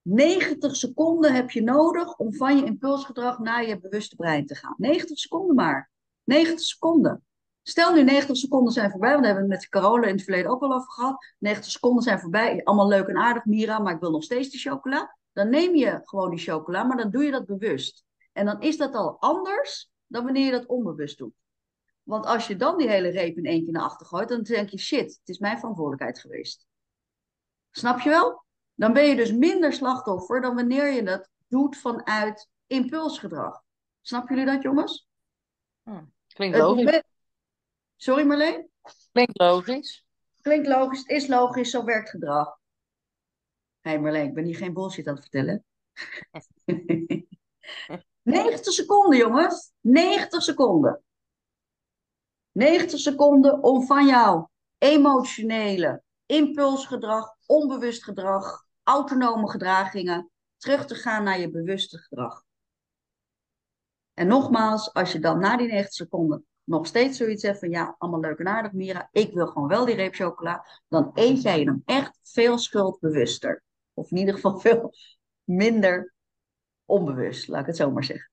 90 0.08 0.76
seconden 0.76 1.34
heb 1.34 1.50
je 1.50 1.62
nodig 1.62 2.16
om 2.16 2.34
van 2.34 2.56
je 2.56 2.64
impulsgedrag 2.64 3.38
naar 3.38 3.66
je 3.66 3.80
bewuste 3.80 4.16
brein 4.16 4.46
te 4.46 4.54
gaan. 4.54 4.75
90 4.76 5.18
seconden 5.18 5.54
maar. 5.54 5.90
90 6.25 6.60
seconden. 6.60 7.25
Stel 7.62 7.94
nu 7.94 8.02
90 8.02 8.36
seconden 8.36 8.72
zijn 8.72 8.90
voorbij, 8.90 9.10
want 9.10 9.22
daar 9.22 9.32
hebben 9.32 9.50
we 9.50 9.54
het 9.56 9.70
met 9.72 9.82
Carola 9.82 10.06
in 10.06 10.14
het 10.14 10.25
verleden 10.25 10.50
ook 10.50 10.62
al 10.62 10.72
over 10.72 10.90
gehad. 10.90 11.34
90 11.38 11.70
seconden 11.70 12.02
zijn 12.02 12.20
voorbij, 12.20 12.64
allemaal 12.64 12.88
leuk 12.88 13.06
en 13.06 13.16
aardig, 13.16 13.44
Mira, 13.44 13.78
maar 13.78 13.94
ik 13.94 14.00
wil 14.00 14.10
nog 14.10 14.22
steeds 14.22 14.50
die 14.50 14.60
chocola. 14.60 15.16
Dan 15.32 15.50
neem 15.50 15.75
je 15.75 16.00
gewoon 16.02 16.30
die 16.30 16.38
chocola, 16.38 16.84
maar 16.84 16.96
dan 16.96 17.10
doe 17.10 17.25
je 17.25 17.30
dat 17.30 17.46
bewust. 17.46 18.04
En 18.32 18.46
dan 18.46 18.60
is 18.60 18.76
dat 18.76 18.94
al 18.94 19.16
anders 19.20 19.90
dan 20.06 20.25
wanneer 20.25 20.44
je 20.44 20.50
dat 20.50 20.66
onbewust 20.66 21.18
doet. 21.18 21.34
Want 22.02 22.26
als 22.26 22.46
je 22.46 22.56
dan 22.56 22.78
die 22.78 22.88
hele 22.88 23.08
reep 23.08 23.36
in 23.36 23.44
één 23.44 23.64
keer 23.64 23.72
naar 23.72 23.82
achter 23.82 24.06
gooit, 24.06 24.28
dan 24.28 24.42
denk 24.42 24.68
je, 24.68 24.78
shit, 24.78 25.18
het 25.18 25.28
is 25.28 25.38
mijn 25.38 25.58
verantwoordelijkheid 25.58 26.18
geweest. 26.18 26.66
Snap 27.70 28.00
je 28.00 28.08
wel? 28.08 28.44
Dan 28.76 28.92
ben 28.92 29.04
je 29.04 29.16
dus 29.16 29.33
minder 29.33 29.73
slachtoffer 29.73 30.40
dan 30.40 30.54
wanneer 30.54 30.92
je 30.92 31.02
dat 31.02 31.28
doet 31.49 31.76
vanuit 31.76 32.49
impulsgedrag. 32.66 33.62
Snappen 34.00 34.37
jullie 34.37 34.52
dat, 34.52 34.62
jongens? 34.62 35.09
Hm, 35.83 36.04
Klinkt 36.26 36.56
logisch. 36.59 36.85
moment- 36.85 37.04
Sorry 37.97 38.25
Marleen? 38.26 38.71
Klinkt 39.12 39.38
logisch. 39.38 40.04
Klinkt 40.40 40.66
logisch, 40.66 40.99
het 40.99 41.09
is 41.11 41.26
logisch, 41.26 41.71
zo 41.71 41.85
werkt 41.85 42.11
gedrag. 42.11 42.59
Hé 43.80 43.90
hey 43.90 44.00
Marleen, 44.00 44.26
ik 44.26 44.35
ben 44.35 44.45
hier 44.45 44.56
geen 44.56 44.73
bullshit 44.73 45.06
aan 45.06 45.14
het 45.14 45.23
vertellen. 45.23 45.64
90 48.23 48.73
seconden, 48.73 49.18
jongens. 49.18 49.73
90 49.80 50.42
seconden. 50.42 51.02
90 52.52 52.99
seconden 52.99 53.62
om 53.62 53.87
van 53.87 54.06
jouw 54.06 54.50
emotionele 54.78 56.02
impulsgedrag, 56.26 57.37
onbewust 57.47 58.04
gedrag, 58.04 58.65
autonome 58.86 59.50
gedragingen 59.50 60.30
terug 60.56 60.86
te 60.86 60.94
gaan 60.94 61.24
naar 61.24 61.40
je 61.40 61.50
bewuste 61.50 61.98
gedrag. 61.98 62.44
En 64.14 64.26
nogmaals, 64.26 64.92
als 64.92 65.12
je 65.12 65.18
dan 65.18 65.38
na 65.38 65.56
die 65.56 65.66
90 65.66 65.94
seconden 65.94 66.46
nog 66.64 66.86
steeds 66.86 67.16
zoiets 67.16 67.42
hebt 67.42 67.58
van 67.58 67.70
ja, 67.70 67.94
allemaal 67.98 68.20
leuk 68.20 68.38
en 68.38 68.46
aardig, 68.46 68.72
Mira, 68.72 69.08
ik 69.12 69.32
wil 69.32 69.46
gewoon 69.46 69.68
wel 69.68 69.84
die 69.84 69.94
reep 69.94 70.14
chocola, 70.14 70.66
dan 70.88 71.10
eet 71.14 71.42
jij 71.42 71.64
dan 71.64 71.82
echt 71.84 72.18
veel 72.22 72.58
schuldbewuster. 72.58 73.62
Of 73.94 74.10
in 74.10 74.16
ieder 74.16 74.34
geval 74.34 74.58
veel 74.66 74.92
minder 75.44 76.14
onbewust, 76.84 77.48
laat 77.48 77.60
ik 77.60 77.66
het 77.66 77.76
zo 77.76 77.90
maar 77.90 78.04
zeggen. 78.04 78.30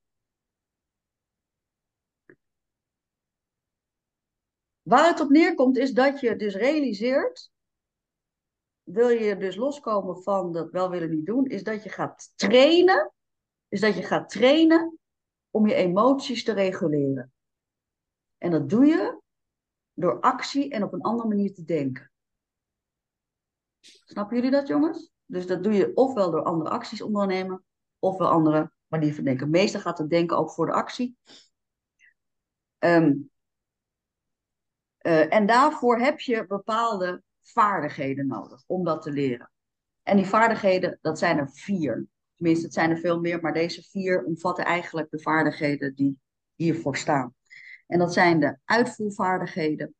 Waar 4.81 5.07
het 5.07 5.19
op 5.19 5.29
neerkomt 5.29 5.77
is 5.77 5.91
dat 5.91 6.19
je 6.19 6.35
dus 6.35 6.55
realiseert, 6.55 7.51
wil 8.83 9.09
je 9.09 9.37
dus 9.37 9.55
loskomen 9.55 10.23
van 10.23 10.51
dat 10.51 10.71
wel 10.71 10.89
willen 10.89 11.09
niet 11.09 11.25
doen, 11.25 11.45
is 11.45 11.63
dat 11.63 11.83
je 11.83 11.89
gaat 11.89 12.33
trainen, 12.35 13.13
is 13.67 13.79
dat 13.79 13.95
je 13.95 14.03
gaat 14.03 14.29
trainen 14.29 14.99
om 15.49 15.67
je 15.67 15.73
emoties 15.73 16.43
te 16.43 16.53
reguleren. 16.53 17.33
En 18.37 18.51
dat 18.51 18.69
doe 18.69 18.85
je 18.85 19.21
door 19.93 20.19
actie 20.19 20.69
en 20.69 20.83
op 20.83 20.93
een 20.93 21.01
andere 21.01 21.27
manier 21.27 21.53
te 21.53 21.63
denken. 21.63 22.11
Snappen 23.79 24.35
jullie 24.35 24.51
dat, 24.51 24.67
jongens? 24.67 25.11
Dus 25.25 25.47
dat 25.47 25.63
doe 25.63 25.73
je 25.73 25.95
ofwel 25.95 26.31
door 26.31 26.43
andere 26.43 26.69
acties 26.69 27.01
ondernemen, 27.01 27.63
ofwel 27.99 28.29
andere 28.29 28.71
manier 28.87 29.15
van 29.15 29.23
denken. 29.23 29.49
Meestal 29.49 29.81
gaat 29.81 29.97
het 29.97 30.09
denken 30.09 30.37
ook 30.37 30.51
voor 30.51 30.65
de 30.65 30.71
actie. 30.71 31.17
Ehm, 32.77 33.13
eh, 34.97 35.33
en 35.33 35.45
daarvoor 35.45 35.99
heb 35.99 36.19
je 36.19 36.47
bepaalde 36.47 37.23
vaardigheden 37.43 38.27
nodig 38.27 38.63
om 38.67 38.83
dat 38.83 39.01
te 39.01 39.11
leren. 39.11 39.51
En 40.03 40.17
die 40.17 40.25
vaardigheden, 40.25 40.97
dat 41.01 41.19
zijn 41.19 41.37
er 41.37 41.49
vier. 41.51 42.07
Tenminste, 42.35 42.65
het 42.65 42.73
zijn 42.73 42.89
er 42.89 42.97
veel 42.97 43.19
meer, 43.19 43.41
maar 43.41 43.53
deze 43.53 43.83
vier 43.83 44.23
omvatten 44.23 44.65
eigenlijk 44.65 45.11
de 45.11 45.19
vaardigheden 45.19 45.95
die 45.95 46.19
hiervoor 46.55 46.97
staan. 46.97 47.35
En 47.87 47.99
dat 47.99 48.13
zijn 48.13 48.39
de 48.39 48.57
uitvoervaardigheden, 48.65 49.95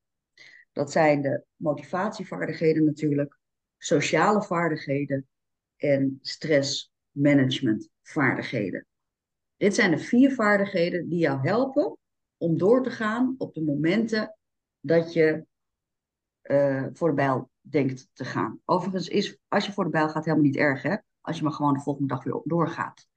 dat 0.72 0.92
zijn 0.92 1.22
de 1.22 1.44
motivatievaardigheden 1.56 2.86
natuurlijk, 2.86 3.38
sociale 3.78 4.44
vaardigheden 4.44 5.28
en 5.76 6.20
stressmanagementvaardigheden. 6.22 8.86
Dit 9.58 9.76
zijn 9.76 9.92
de 9.92 9.98
vier 9.98 10.34
vaardigheden 10.34 11.10
die 11.10 11.20
jou 11.20 11.48
helpen 11.48 11.98
om 12.38 12.58
door 12.58 12.84
te 12.84 12.90
gaan 12.90 13.36
op 13.38 13.54
de 13.54 13.64
momenten 13.64 14.38
dat 14.80 15.14
je 15.14 15.46
uh, 16.44 16.86
voor 16.94 17.10
de 17.10 17.16
bijl 17.16 17.50
denkt 17.62 18.10
te 18.14 18.26
gaan. 18.26 18.60
Overigens 18.66 19.08
is, 19.08 19.38
als 19.48 19.66
je 19.66 19.72
voor 19.72 19.84
de 19.84 19.90
bijl 19.90 20.10
gaat, 20.10 20.26
helemaal 20.26 20.46
niet 20.46 20.56
erg, 20.56 20.82
hè? 20.82 20.96
Als 21.22 21.38
je 21.38 21.44
maar 21.44 21.52
gewoon 21.52 21.74
de 21.74 21.80
volgende 21.80 22.08
dag 22.08 22.24
weer 22.24 22.42
doorgaat. 22.44 23.08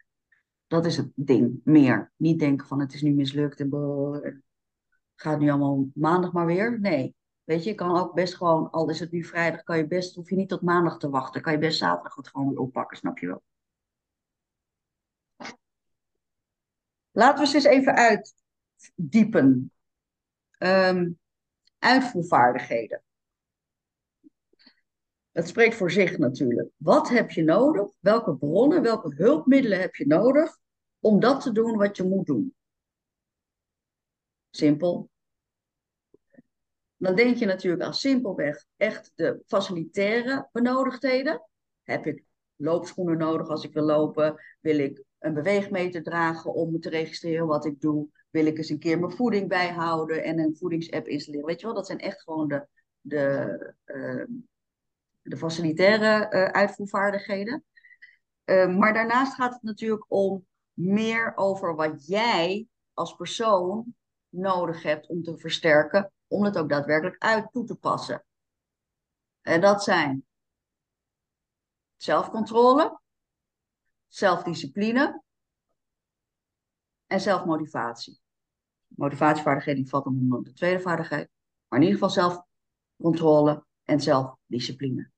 Dat 0.67 0.87
is 0.87 0.97
het 0.97 1.11
ding, 1.15 1.61
meer. 1.65 2.13
Niet 2.17 2.39
denken 2.39 2.67
van 2.67 2.81
het 2.81 2.95
is 2.95 3.03
nu 3.03 3.13
mislukt 3.13 3.61
en 3.61 4.45
gaat 5.15 5.39
nu 5.39 5.51
allemaal 5.51 5.87
maandag 5.95 6.33
maar 6.33 6.47
weer. 6.47 6.81
Nee, 6.81 7.15
weet 7.45 7.65
je, 7.65 7.71
je 7.71 7.77
kan 7.77 7.97
ook 7.97 8.15
best 8.15 8.35
gewoon, 8.35 8.71
al 8.71 8.91
is 8.91 9.01
het 9.01 9.11
nu 9.11 9.25
vrijdag, 9.25 9.63
kan 9.63 9.77
je 9.77 9.87
best, 9.87 10.15
hoef 10.15 10.31
je 10.31 10.37
niet 10.37 10.49
tot 10.49 10.63
maandag 10.63 10.99
te 10.99 11.11
wachten. 11.11 11.43
Kan 11.43 11.53
je 11.53 11.59
best 11.59 11.79
zaterdag 11.79 12.31
gewoon 12.31 12.49
weer 12.49 12.59
oppakken, 12.59 12.97
snap 12.97 13.19
je 13.19 13.27
wel? 13.27 13.43
Laten 17.11 17.45
we 17.45 17.51
ze 17.51 17.57
eens 17.57 17.65
even 17.65 17.95
uitdiepen. 17.95 19.71
Um, 20.59 21.19
uitvoervaardigheden. 21.79 23.03
Het 25.37 25.49
spreekt 25.49 25.75
voor 25.75 25.91
zich 25.91 26.19
natuurlijk. 26.19 26.71
Wat 26.77 27.09
heb 27.09 27.31
je 27.31 27.43
nodig? 27.43 27.89
Welke 28.01 28.37
bronnen, 28.37 28.83
welke 28.83 29.15
hulpmiddelen 29.15 29.81
heb 29.81 29.95
je 29.95 30.07
nodig 30.07 30.59
om 31.01 31.21
dat 31.21 31.41
te 31.41 31.53
doen 31.53 31.77
wat 31.77 31.97
je 31.97 32.03
moet 32.03 32.27
doen? 32.27 32.55
Simpel. 34.51 35.11
Dan 36.97 37.15
denk 37.15 37.37
je 37.37 37.47
natuurlijk 37.47 37.83
aan 37.83 37.95
simpelweg 37.95 38.65
echt 38.77 39.13
de 39.15 39.43
facilitaire 39.47 40.49
benodigdheden. 40.53 41.49
Heb 41.83 42.07
ik 42.07 42.25
loopschoenen 42.57 43.19
nodig 43.19 43.49
als 43.49 43.65
ik 43.65 43.73
wil 43.73 43.85
lopen? 43.85 44.35
Wil 44.61 44.79
ik 44.79 45.03
een 45.19 45.35
beweegmeter 45.35 46.03
dragen 46.03 46.55
om 46.55 46.81
te 46.81 46.89
registreren 46.89 47.47
wat 47.47 47.65
ik 47.65 47.81
doe? 47.81 48.09
Wil 48.31 48.47
ik 48.47 48.57
eens 48.57 48.71
een 48.71 48.79
keer 48.79 48.99
mijn 48.99 49.13
voeding 49.13 49.49
bijhouden 49.49 50.25
en 50.25 50.39
een 50.39 50.57
voedingsapp 50.57 51.07
installeren? 51.07 51.47
Weet 51.47 51.61
je 51.61 51.67
wel, 51.67 51.75
dat 51.75 51.87
zijn 51.87 52.01
echt 52.01 52.23
gewoon 52.23 52.49
de, 52.49 52.67
de, 53.01 53.75
uh, 53.87 54.25
de 55.29 55.37
facilitaire 55.37 56.31
uh, 56.31 56.45
uitvoervaardigheden. 56.45 57.65
Uh, 58.45 58.77
maar 58.77 58.95
daarnaast 58.95 59.35
gaat 59.35 59.53
het 59.53 59.63
natuurlijk 59.63 60.05
om 60.09 60.47
meer 60.73 61.33
over 61.37 61.75
wat 61.75 62.07
jij 62.07 62.67
als 62.93 63.17
persoon 63.17 63.95
nodig 64.29 64.83
hebt 64.83 65.07
om 65.07 65.23
te 65.23 65.39
versterken, 65.39 66.13
om 66.27 66.45
het 66.45 66.59
ook 66.59 66.69
daadwerkelijk 66.69 67.23
uit 67.23 67.53
toe 67.53 67.65
te 67.65 67.75
passen. 67.75 68.25
En 69.41 69.61
dat 69.61 69.83
zijn 69.83 70.27
zelfcontrole, 71.97 73.01
zelfdiscipline 74.07 75.23
en 77.07 77.21
zelfmotivatie. 77.21 78.21
Motivatievaardigheid 78.87 79.77
die 79.77 79.89
valt 79.89 80.07
onder 80.07 80.43
de 80.43 80.53
tweede 80.53 80.81
vaardigheid, 80.81 81.31
maar 81.69 81.81
in 81.81 81.87
ieder 81.87 82.01
geval 82.01 82.47
zelfcontrole 82.97 83.65
en 83.85 84.01
zelfdiscipline. 84.01 85.11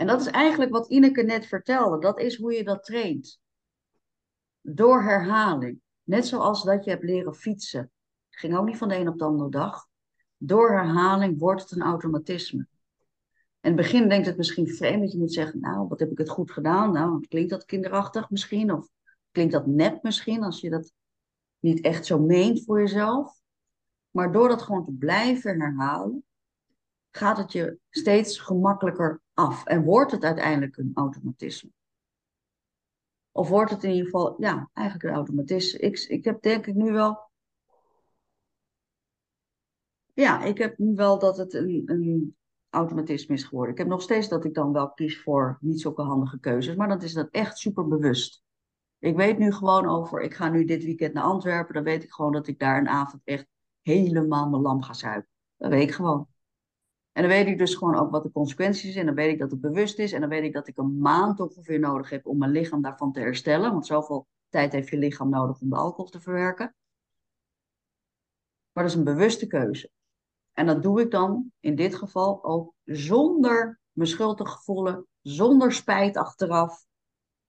En 0.00 0.06
dat 0.06 0.20
is 0.20 0.26
eigenlijk 0.26 0.70
wat 0.70 0.88
Ineke 0.88 1.22
net 1.22 1.46
vertelde. 1.46 1.98
Dat 1.98 2.20
is 2.20 2.36
hoe 2.36 2.52
je 2.52 2.64
dat 2.64 2.84
traint. 2.84 3.40
Door 4.60 5.02
herhaling. 5.02 5.80
Net 6.02 6.26
zoals 6.26 6.64
dat 6.64 6.84
je 6.84 6.90
hebt 6.90 7.04
leren 7.04 7.34
fietsen. 7.34 7.90
Ging 8.30 8.56
ook 8.56 8.66
niet 8.66 8.76
van 8.76 8.88
de 8.88 8.96
een 8.96 9.08
op 9.08 9.18
de 9.18 9.24
andere 9.24 9.50
dag. 9.50 9.86
Door 10.36 10.70
herhaling 10.70 11.38
wordt 11.38 11.62
het 11.62 11.70
een 11.70 11.82
automatisme. 11.82 12.66
In 13.60 13.70
het 13.70 13.76
begin 13.76 14.08
denkt 14.08 14.26
het 14.26 14.36
misschien 14.36 14.68
vreemd 14.68 15.02
dat 15.02 15.12
je 15.12 15.18
moet 15.18 15.32
zeggen, 15.32 15.60
nou, 15.60 15.88
wat 15.88 16.00
heb 16.00 16.10
ik 16.10 16.18
het 16.18 16.28
goed 16.28 16.50
gedaan? 16.50 16.92
Nou, 16.92 17.26
klinkt 17.28 17.50
dat 17.50 17.64
kinderachtig 17.64 18.30
misschien? 18.30 18.72
Of 18.72 18.88
klinkt 19.30 19.52
dat 19.52 19.66
nep 19.66 20.02
misschien, 20.02 20.42
als 20.42 20.60
je 20.60 20.70
dat 20.70 20.92
niet 21.58 21.80
echt 21.80 22.06
zo 22.06 22.18
meent 22.18 22.64
voor 22.64 22.80
jezelf? 22.80 23.40
Maar 24.10 24.32
door 24.32 24.48
dat 24.48 24.62
gewoon 24.62 24.84
te 24.84 24.92
blijven 24.92 25.60
herhalen, 25.60 26.24
gaat 27.10 27.36
het 27.36 27.52
je 27.52 27.78
steeds 27.90 28.38
gemakkelijker 28.38 29.20
af. 29.34 29.64
En 29.64 29.82
wordt 29.82 30.12
het 30.12 30.24
uiteindelijk 30.24 30.76
een 30.76 30.90
automatisme. 30.94 31.70
Of 33.32 33.48
wordt 33.48 33.70
het 33.70 33.84
in 33.84 33.90
ieder 33.90 34.04
geval, 34.04 34.34
ja, 34.38 34.70
eigenlijk 34.72 35.08
een 35.08 35.14
automatisme. 35.14 35.78
Ik, 35.78 35.98
ik 35.98 36.24
heb 36.24 36.42
denk 36.42 36.66
ik 36.66 36.74
nu 36.74 36.92
wel. 36.92 37.30
Ja, 40.14 40.44
ik 40.44 40.58
heb 40.58 40.78
nu 40.78 40.94
wel 40.94 41.18
dat 41.18 41.36
het 41.36 41.54
een, 41.54 41.82
een 41.84 42.36
automatisme 42.70 43.34
is 43.34 43.44
geworden. 43.44 43.72
Ik 43.72 43.78
heb 43.78 43.88
nog 43.88 44.02
steeds 44.02 44.28
dat 44.28 44.44
ik 44.44 44.54
dan 44.54 44.72
wel 44.72 44.90
kies 44.90 45.22
voor 45.22 45.58
niet 45.60 45.80
zulke 45.80 46.02
handige 46.02 46.40
keuzes, 46.40 46.76
maar 46.76 46.88
dat 46.88 47.02
is 47.02 47.12
dat 47.12 47.28
echt 47.30 47.58
super 47.58 47.88
bewust. 47.88 48.42
Ik 48.98 49.16
weet 49.16 49.38
nu 49.38 49.52
gewoon 49.52 49.86
over, 49.86 50.20
ik 50.20 50.34
ga 50.34 50.48
nu 50.48 50.64
dit 50.64 50.84
weekend 50.84 51.14
naar 51.14 51.22
Antwerpen, 51.22 51.74
dan 51.74 51.84
weet 51.84 52.02
ik 52.02 52.12
gewoon 52.12 52.32
dat 52.32 52.46
ik 52.46 52.58
daar 52.58 52.78
een 52.78 52.88
avond 52.88 53.22
echt 53.24 53.46
helemaal 53.80 54.48
mijn 54.48 54.62
lam 54.62 54.82
ga 54.82 54.92
zuipen. 54.92 55.30
Dat 55.56 55.70
weet 55.70 55.88
ik 55.88 55.94
gewoon. 55.94 56.28
En 57.12 57.22
dan 57.22 57.30
weet 57.30 57.46
ik 57.46 57.58
dus 57.58 57.74
gewoon 57.74 57.94
ook 57.94 58.10
wat 58.10 58.22
de 58.22 58.30
consequenties 58.30 58.92
zijn. 58.92 59.08
En 59.08 59.14
dan 59.14 59.24
weet 59.24 59.32
ik 59.32 59.38
dat 59.38 59.50
het 59.50 59.60
bewust 59.60 59.98
is. 59.98 60.12
En 60.12 60.20
dan 60.20 60.28
weet 60.28 60.42
ik 60.42 60.52
dat 60.52 60.68
ik 60.68 60.78
een 60.78 60.98
maand 60.98 61.40
ongeveer 61.40 61.78
nodig 61.78 62.10
heb 62.10 62.26
om 62.26 62.38
mijn 62.38 62.50
lichaam 62.50 62.82
daarvan 62.82 63.12
te 63.12 63.20
herstellen. 63.20 63.72
Want 63.72 63.86
zoveel 63.86 64.26
tijd 64.48 64.72
heeft 64.72 64.88
je 64.88 64.98
lichaam 64.98 65.30
nodig 65.30 65.60
om 65.60 65.70
de 65.70 65.76
alcohol 65.76 66.10
te 66.10 66.20
verwerken. 66.20 66.74
Maar 68.72 68.84
dat 68.84 68.92
is 68.92 68.98
een 68.98 69.04
bewuste 69.04 69.46
keuze. 69.46 69.90
En 70.52 70.66
dat 70.66 70.82
doe 70.82 71.00
ik 71.00 71.10
dan 71.10 71.52
in 71.60 71.74
dit 71.74 71.94
geval 71.94 72.44
ook 72.44 72.74
zonder 72.84 73.80
me 73.92 74.06
schuldig 74.06 74.64
voelen, 74.64 75.06
zonder 75.20 75.72
spijt 75.72 76.16
achteraf. 76.16 76.84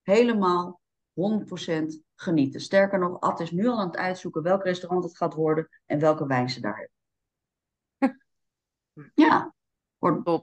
Helemaal 0.02 0.80
100% 1.12 2.02
genieten. 2.14 2.60
Sterker 2.60 2.98
nog, 2.98 3.20
Ad 3.20 3.40
is 3.40 3.50
nu 3.50 3.66
al 3.66 3.78
aan 3.78 3.86
het 3.86 3.96
uitzoeken 3.96 4.42
welk 4.42 4.64
restaurant 4.64 5.04
het 5.04 5.16
gaat 5.16 5.34
worden 5.34 5.68
en 5.86 5.98
welke 5.98 6.26
wijn 6.26 6.50
ze 6.50 6.60
daar 6.60 6.76
hebben. 6.76 8.20
Ja, 9.14 9.51
voor, 10.02 10.42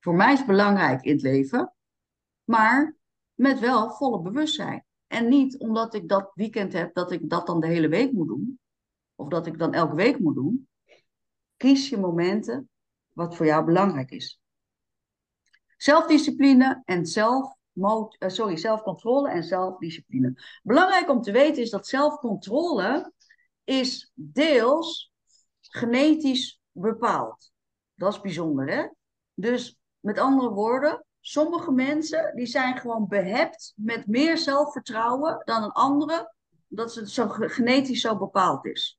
voor 0.00 0.14
mij 0.14 0.32
is 0.32 0.44
belangrijk 0.44 1.02
in 1.02 1.12
het 1.12 1.22
leven, 1.22 1.74
maar 2.44 2.96
met 3.34 3.58
wel 3.58 3.90
volle 3.90 4.22
bewustzijn. 4.22 4.84
En 5.06 5.28
niet 5.28 5.58
omdat 5.58 5.94
ik 5.94 6.08
dat 6.08 6.30
weekend 6.34 6.72
heb, 6.72 6.94
dat 6.94 7.12
ik 7.12 7.30
dat 7.30 7.46
dan 7.46 7.60
de 7.60 7.66
hele 7.66 7.88
week 7.88 8.12
moet 8.12 8.28
doen, 8.28 8.60
of 9.14 9.28
dat 9.28 9.46
ik 9.46 9.58
dan 9.58 9.72
elke 9.72 9.94
week 9.94 10.18
moet 10.18 10.34
doen. 10.34 10.68
Kies 11.56 11.88
je 11.88 11.98
momenten 11.98 12.70
wat 13.12 13.36
voor 13.36 13.46
jou 13.46 13.64
belangrijk 13.64 14.10
is. 14.10 14.40
Zelfdiscipline 15.76 16.82
en 16.84 17.06
zelf, 17.06 17.54
eh, 18.18 18.28
sorry, 18.28 18.56
zelfcontrole 18.56 19.30
en 19.30 19.44
zelfdiscipline. 19.44 20.42
Belangrijk 20.62 21.10
om 21.10 21.20
te 21.20 21.32
weten 21.32 21.62
is 21.62 21.70
dat 21.70 21.86
zelfcontrole 21.86 23.12
is 23.64 24.12
deels 24.14 25.12
genetisch 25.60 26.60
bepaald. 26.72 27.53
Dat 28.04 28.14
is 28.14 28.20
bijzonder, 28.20 28.70
hè? 28.70 28.88
Dus 29.34 29.78
met 30.00 30.18
andere 30.18 30.50
woorden, 30.50 31.04
sommige 31.20 31.72
mensen 31.72 32.36
die 32.36 32.46
zijn 32.46 32.76
gewoon 32.78 33.06
behept 33.08 33.72
met 33.76 34.06
meer 34.06 34.38
zelfvertrouwen 34.38 35.42
dan 35.44 35.62
een 35.62 35.72
andere, 35.72 36.34
dat 36.68 36.94
het 36.94 37.10
zo 37.10 37.28
genetisch 37.28 38.00
zo 38.00 38.16
bepaald 38.16 38.64
is. 38.66 38.98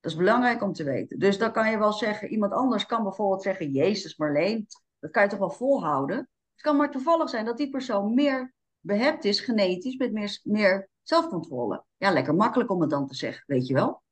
Dat 0.00 0.10
is 0.10 0.16
belangrijk 0.18 0.62
om 0.62 0.72
te 0.72 0.84
weten. 0.84 1.18
Dus 1.18 1.38
dan 1.38 1.52
kan 1.52 1.70
je 1.70 1.78
wel 1.78 1.92
zeggen, 1.92 2.28
iemand 2.28 2.52
anders 2.52 2.86
kan 2.86 3.02
bijvoorbeeld 3.02 3.42
zeggen, 3.42 3.70
Jezus 3.70 4.16
Marleen, 4.16 4.66
dat 4.98 5.10
kan 5.10 5.22
je 5.22 5.28
toch 5.28 5.38
wel 5.38 5.50
volhouden. 5.50 6.16
Het 6.52 6.62
kan 6.62 6.76
maar 6.76 6.90
toevallig 6.90 7.28
zijn 7.28 7.44
dat 7.44 7.56
die 7.56 7.70
persoon 7.70 8.14
meer 8.14 8.54
behept 8.78 9.24
is, 9.24 9.40
genetisch, 9.40 9.96
met 9.96 10.12
meer, 10.12 10.40
meer 10.42 10.88
zelfcontrole. 11.02 11.84
Ja, 11.96 12.10
lekker 12.10 12.34
makkelijk 12.34 12.70
om 12.70 12.80
het 12.80 12.90
dan 12.90 13.06
te 13.06 13.14
zeggen, 13.14 13.44
weet 13.46 13.66
je 13.66 13.74
wel? 13.74 14.02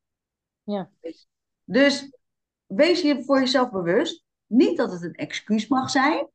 Ja. 0.62 0.90
Dus 1.64 2.17
wees 2.68 3.00
je 3.02 3.24
voor 3.24 3.38
jezelf 3.38 3.70
bewust. 3.70 4.24
Niet 4.46 4.76
dat 4.76 4.92
het 4.92 5.02
een 5.02 5.14
excuus 5.14 5.68
mag 5.68 5.90
zijn. 5.90 6.28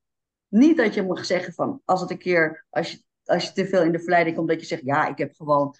Niet 0.48 0.78
dat 0.78 0.94
je 0.94 1.04
mag 1.04 1.26
zeggen 1.26 1.54
van, 1.54 1.82
als 1.86 2.02
het 2.02 2.12
een 2.12 2.18
keer, 2.18 2.66
als 2.70 2.92
je, 2.92 3.04
als 3.24 3.44
je 3.46 3.52
te 3.52 3.68
veel 3.68 3.84
in 3.84 3.92
de 3.92 4.00
verleiding 4.00 4.36
komt, 4.36 4.48
dat 4.48 4.60
je 4.60 4.66
zegt, 4.66 4.84
ja, 4.84 5.08
ik 5.08 5.18
heb 5.18 5.34
gewoon, 5.36 5.76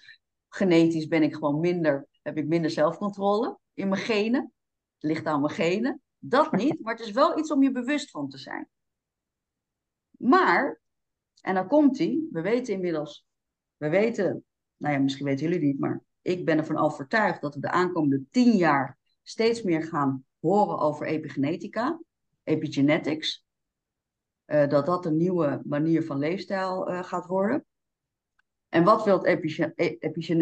genetisch 0.48 1.06
ben 1.06 1.22
ik 1.22 1.34
gewoon 1.34 1.60
minder, 1.60 2.06
heb 2.22 2.36
ik 2.36 2.46
minder 2.46 2.70
zelfcontrole 2.70 3.58
in 3.74 3.88
mijn 3.88 4.00
genen. 4.00 4.52
Het 4.94 5.02
ligt 5.02 5.26
aan 5.26 5.40
mijn 5.40 5.54
genen. 5.54 6.02
Dat 6.18 6.52
niet, 6.52 6.80
maar 6.80 6.94
het 6.94 7.06
is 7.06 7.12
wel 7.12 7.38
iets 7.38 7.50
om 7.50 7.62
je 7.62 7.72
bewust 7.72 8.10
van 8.10 8.28
te 8.28 8.38
zijn. 8.38 8.68
Maar, 10.10 10.80
en 11.40 11.54
dan 11.54 11.68
komt 11.68 11.98
hij, 11.98 12.22
we 12.30 12.40
weten 12.40 12.74
inmiddels, 12.74 13.26
we 13.76 13.88
weten, 13.88 14.44
nou 14.76 14.94
ja, 14.94 15.00
misschien 15.00 15.26
weten 15.26 15.48
jullie 15.48 15.66
niet, 15.66 15.78
maar 15.78 16.02
ik 16.22 16.44
ben 16.44 16.58
ervan 16.58 16.78
overtuigd 16.78 17.40
dat 17.40 17.54
we 17.54 17.60
de 17.60 17.70
aankomende 17.70 18.24
tien 18.30 18.56
jaar 18.56 18.98
steeds 19.22 19.62
meer 19.62 19.82
gaan 19.82 20.24
horen 20.48 20.78
over 20.78 21.06
epigenetica, 21.06 22.00
epigenetics. 22.42 23.44
Uh, 24.46 24.68
dat 24.68 24.86
dat 24.86 25.06
een 25.06 25.16
nieuwe 25.16 25.60
manier 25.64 26.04
van 26.04 26.18
leefstijl 26.18 26.90
uh, 26.90 27.02
gaat 27.02 27.26
worden. 27.26 27.64
En 28.68 28.84
wat 28.84 29.04
wil 29.04 29.24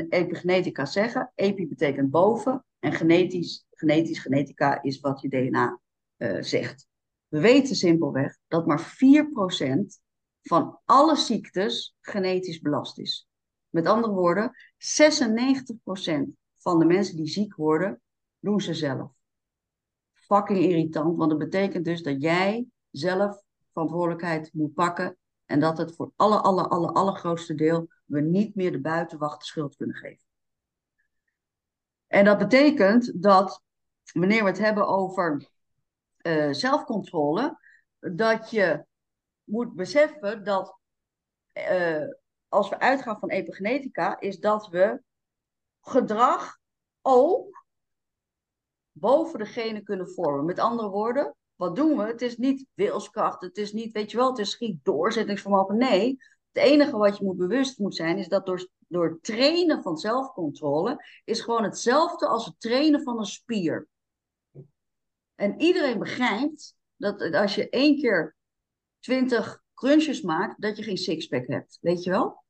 epigenetica 0.08 0.84
zeggen? 0.84 1.32
Epi 1.34 1.68
betekent 1.68 2.10
boven 2.10 2.64
en 2.78 2.92
genetisch, 2.92 3.66
genetisch, 3.70 4.18
genetica 4.18 4.82
is 4.82 5.00
wat 5.00 5.20
je 5.20 5.28
DNA 5.28 5.80
uh, 6.16 6.42
zegt. 6.42 6.86
We 7.28 7.40
weten 7.40 7.76
simpelweg 7.76 8.38
dat 8.48 8.66
maar 8.66 8.94
4% 8.94 10.00
van 10.42 10.80
alle 10.84 11.16
ziektes 11.16 11.96
genetisch 12.00 12.60
belast 12.60 12.98
is. 12.98 13.28
Met 13.68 13.86
andere 13.86 14.12
woorden, 14.12 14.50
96% 14.50 14.56
van 16.56 16.78
de 16.78 16.84
mensen 16.84 17.16
die 17.16 17.28
ziek 17.28 17.56
worden, 17.56 18.00
doen 18.38 18.60
ze 18.60 18.74
zelf 18.74 19.21
fucking 20.32 20.58
irritant, 20.58 21.16
want 21.16 21.30
dat 21.30 21.38
betekent 21.38 21.84
dus 21.84 22.02
dat 22.02 22.22
jij 22.22 22.66
zelf 22.90 23.42
verantwoordelijkheid 23.72 24.50
moet 24.52 24.74
pakken 24.74 25.16
en 25.44 25.60
dat 25.60 25.78
het 25.78 25.94
voor 25.94 26.12
alle, 26.16 26.40
alle, 26.40 26.68
alle, 26.68 26.92
allergrootste 26.92 27.54
deel 27.54 27.88
we 28.04 28.20
niet 28.20 28.54
meer 28.54 28.72
de 28.72 28.80
buitenwacht 28.80 29.38
de 29.38 29.44
schuld 29.44 29.76
kunnen 29.76 29.96
geven. 29.96 30.26
En 32.06 32.24
dat 32.24 32.38
betekent 32.38 33.22
dat 33.22 33.62
wanneer 34.12 34.42
we 34.42 34.48
het 34.48 34.58
hebben 34.58 34.86
over 34.86 35.50
uh, 36.22 36.52
zelfcontrole, 36.52 37.58
dat 37.98 38.50
je 38.50 38.84
moet 39.44 39.74
beseffen 39.74 40.44
dat 40.44 40.78
uh, 41.52 42.04
als 42.48 42.68
we 42.68 42.78
uitgaan 42.78 43.18
van 43.18 43.30
epigenetica, 43.30 44.20
is 44.20 44.38
dat 44.38 44.68
we 44.68 45.02
gedrag 45.80 46.58
ook 47.00 47.61
boven 48.92 49.38
degene 49.38 49.82
kunnen 49.82 50.08
vormen. 50.08 50.44
Met 50.44 50.58
andere 50.58 50.88
woorden, 50.88 51.34
wat 51.54 51.76
doen 51.76 51.96
we? 51.96 52.04
Het 52.04 52.22
is 52.22 52.36
niet 52.36 52.66
wilskracht, 52.74 53.40
het 53.40 53.56
is 53.56 53.72
niet, 53.72 53.92
weet 53.92 54.10
je 54.10 54.16
wel, 54.16 54.28
het 54.28 54.38
is 54.38 54.54
geen 54.54 54.80
doorzettingsvermogen. 54.82 55.76
Nee, 55.76 56.18
het 56.52 56.62
enige 56.62 56.96
wat 56.96 57.18
je 57.18 57.24
moet 57.24 57.36
bewust 57.36 57.78
moet 57.78 57.94
zijn, 57.94 58.18
is 58.18 58.28
dat 58.28 58.46
door, 58.46 58.68
door 58.88 59.18
trainen 59.20 59.82
van 59.82 59.96
zelfcontrole, 59.96 61.04
is 61.24 61.40
gewoon 61.40 61.64
hetzelfde 61.64 62.26
als 62.26 62.44
het 62.44 62.60
trainen 62.60 63.02
van 63.02 63.18
een 63.18 63.24
spier. 63.24 63.88
En 65.34 65.60
iedereen 65.60 65.98
begrijpt 65.98 66.76
dat 66.96 67.34
als 67.34 67.54
je 67.54 67.68
één 67.68 68.00
keer 68.00 68.36
twintig 68.98 69.62
crunches 69.74 70.20
maakt, 70.20 70.60
dat 70.60 70.76
je 70.76 70.82
geen 70.82 70.96
sixpack 70.96 71.46
hebt. 71.46 71.78
Weet 71.80 72.02
je 72.02 72.10
wel? 72.10 72.44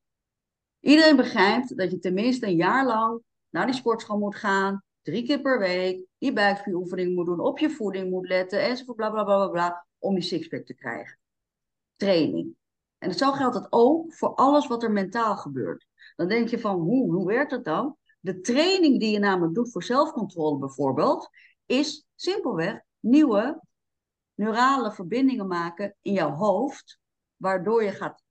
Iedereen 0.80 1.16
begrijpt 1.16 1.76
dat 1.76 1.90
je 1.90 1.98
tenminste 1.98 2.46
een 2.46 2.56
jaar 2.56 2.86
lang 2.86 3.22
naar 3.48 3.66
die 3.66 3.74
sportschool 3.74 4.18
moet 4.18 4.36
gaan, 4.36 4.84
drie 5.02 5.24
keer 5.26 5.40
per 5.40 5.58
week 5.58 6.06
die 6.18 6.32
buikspieroefening 6.32 7.14
moet 7.14 7.26
doen, 7.26 7.40
op 7.40 7.58
je 7.58 7.70
voeding 7.70 8.10
moet 8.10 8.28
letten, 8.28 8.62
enzovoort, 8.62 8.96
bla 8.96 9.10
bla 9.10 9.24
bla 9.24 9.36
bla 9.36 9.48
bla, 9.48 9.86
om 9.98 10.14
die 10.14 10.22
sixpack 10.22 10.66
te 10.66 10.74
krijgen. 10.74 11.18
Training. 11.96 12.54
En 12.98 13.14
zo 13.14 13.32
geldt 13.32 13.54
het 13.54 13.66
ook 13.70 14.14
voor 14.14 14.34
alles 14.34 14.66
wat 14.66 14.82
er 14.82 14.90
mentaal 14.90 15.36
gebeurt. 15.36 15.86
Dan 16.16 16.28
denk 16.28 16.48
je 16.48 16.58
van, 16.58 16.80
hoe, 16.80 17.12
hoe 17.12 17.26
werkt 17.26 17.50
dat 17.50 17.64
dan? 17.64 17.96
De 18.20 18.40
training 18.40 19.00
die 19.00 19.10
je 19.10 19.18
namelijk 19.18 19.54
doet 19.54 19.72
voor 19.72 19.82
zelfcontrole 19.82 20.58
bijvoorbeeld, 20.58 21.28
is 21.66 22.06
simpelweg 22.14 22.80
nieuwe 23.00 23.60
neurale 24.34 24.92
verbindingen 24.92 25.46
maken 25.46 25.96
in 26.02 26.12
jouw 26.12 26.30
hoofd, 26.30 26.98
waardoor 27.36 27.84
je 27.84 27.90
gaat 27.90 28.22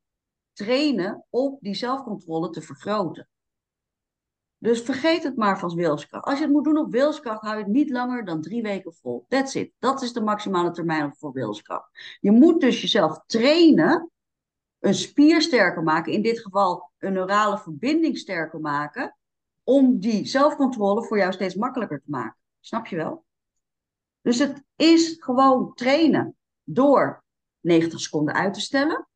trainen 0.54 1.26
op 1.30 1.62
die 1.62 1.76
zelfcontrole 1.76 2.50
te 2.50 2.62
vergroten. 2.62 3.30
Dus 4.62 4.82
vergeet 4.82 5.24
het 5.24 5.36
maar 5.36 5.60
van 5.60 5.76
wilskracht. 5.76 6.26
Als 6.26 6.38
je 6.38 6.44
het 6.44 6.54
moet 6.54 6.64
doen 6.64 6.78
op 6.78 6.92
wilskracht, 6.92 7.42
hou 7.42 7.58
je 7.58 7.64
het 7.64 7.72
niet 7.72 7.90
langer 7.90 8.26
dan 8.26 8.42
drie 8.42 8.62
weken 8.62 8.94
vol. 8.94 9.26
That's 9.28 9.56
it. 9.56 9.74
Dat 9.80 10.02
is 10.02 10.14
de 10.14 10.22
maximale 10.22 10.72
termijn 10.72 11.16
voor 11.16 11.32
wilskracht. 11.32 12.18
Je 12.20 12.32
moet 12.32 12.62
dus 12.62 12.82
jezelf 12.82 13.24
trainen, 13.26 14.12
een 14.80 14.94
spier 14.94 15.42
sterker 15.42 15.84
maken, 15.84 16.14
in 16.14 16.22
dit 16.22 16.40
geval 16.40 16.92
een 16.98 17.14
neurale 17.14 17.58
verbinding 17.58 18.18
sterker 18.18 18.60
maken, 18.60 19.18
om 19.64 20.00
die 20.00 20.26
zelfcontrole 20.26 21.04
voor 21.04 21.18
jou 21.18 21.32
steeds 21.32 21.56
makkelijker 21.56 22.02
te 22.02 22.10
maken. 22.10 22.38
Snap 22.60 22.86
je 22.86 22.96
wel? 22.96 23.26
Dus 24.22 24.40
het 24.40 24.64
is 24.76 25.16
gewoon 25.20 25.74
trainen 25.74 26.36
door 26.64 27.24
90 27.60 28.00
seconden 28.00 28.34
uit 28.34 28.54
te 28.54 28.62
stellen, 28.62 29.08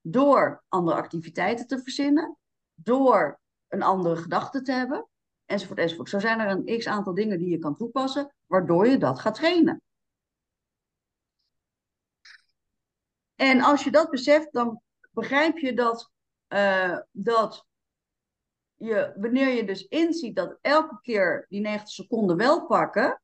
door 0.00 0.64
andere 0.68 0.96
activiteiten 0.96 1.66
te 1.66 1.82
verzinnen, 1.82 2.36
door 2.74 3.40
een 3.68 3.82
andere 3.82 4.16
gedachte 4.16 4.62
te 4.62 4.72
hebben, 4.72 5.08
enzovoort, 5.44 5.78
enzovoort. 5.78 6.08
Zo 6.08 6.18
zijn 6.18 6.40
er 6.40 6.50
een 6.50 6.78
x 6.78 6.86
aantal 6.86 7.14
dingen 7.14 7.38
die 7.38 7.48
je 7.48 7.58
kan 7.58 7.76
toepassen, 7.76 8.34
waardoor 8.46 8.88
je 8.88 8.98
dat 8.98 9.20
gaat 9.20 9.34
trainen. 9.34 9.82
En 13.34 13.60
als 13.60 13.84
je 13.84 13.90
dat 13.90 14.10
beseft, 14.10 14.52
dan 14.52 14.80
begrijp 15.10 15.58
je 15.58 15.74
dat, 15.74 16.10
uh, 16.48 16.98
dat 17.10 17.66
je, 18.74 19.12
wanneer 19.16 19.48
je 19.48 19.64
dus 19.64 19.86
inziet 19.86 20.36
dat 20.36 20.58
elke 20.60 20.98
keer 21.02 21.46
die 21.48 21.60
90 21.60 21.88
seconden 21.88 22.36
wel 22.36 22.66
pakken, 22.66 23.22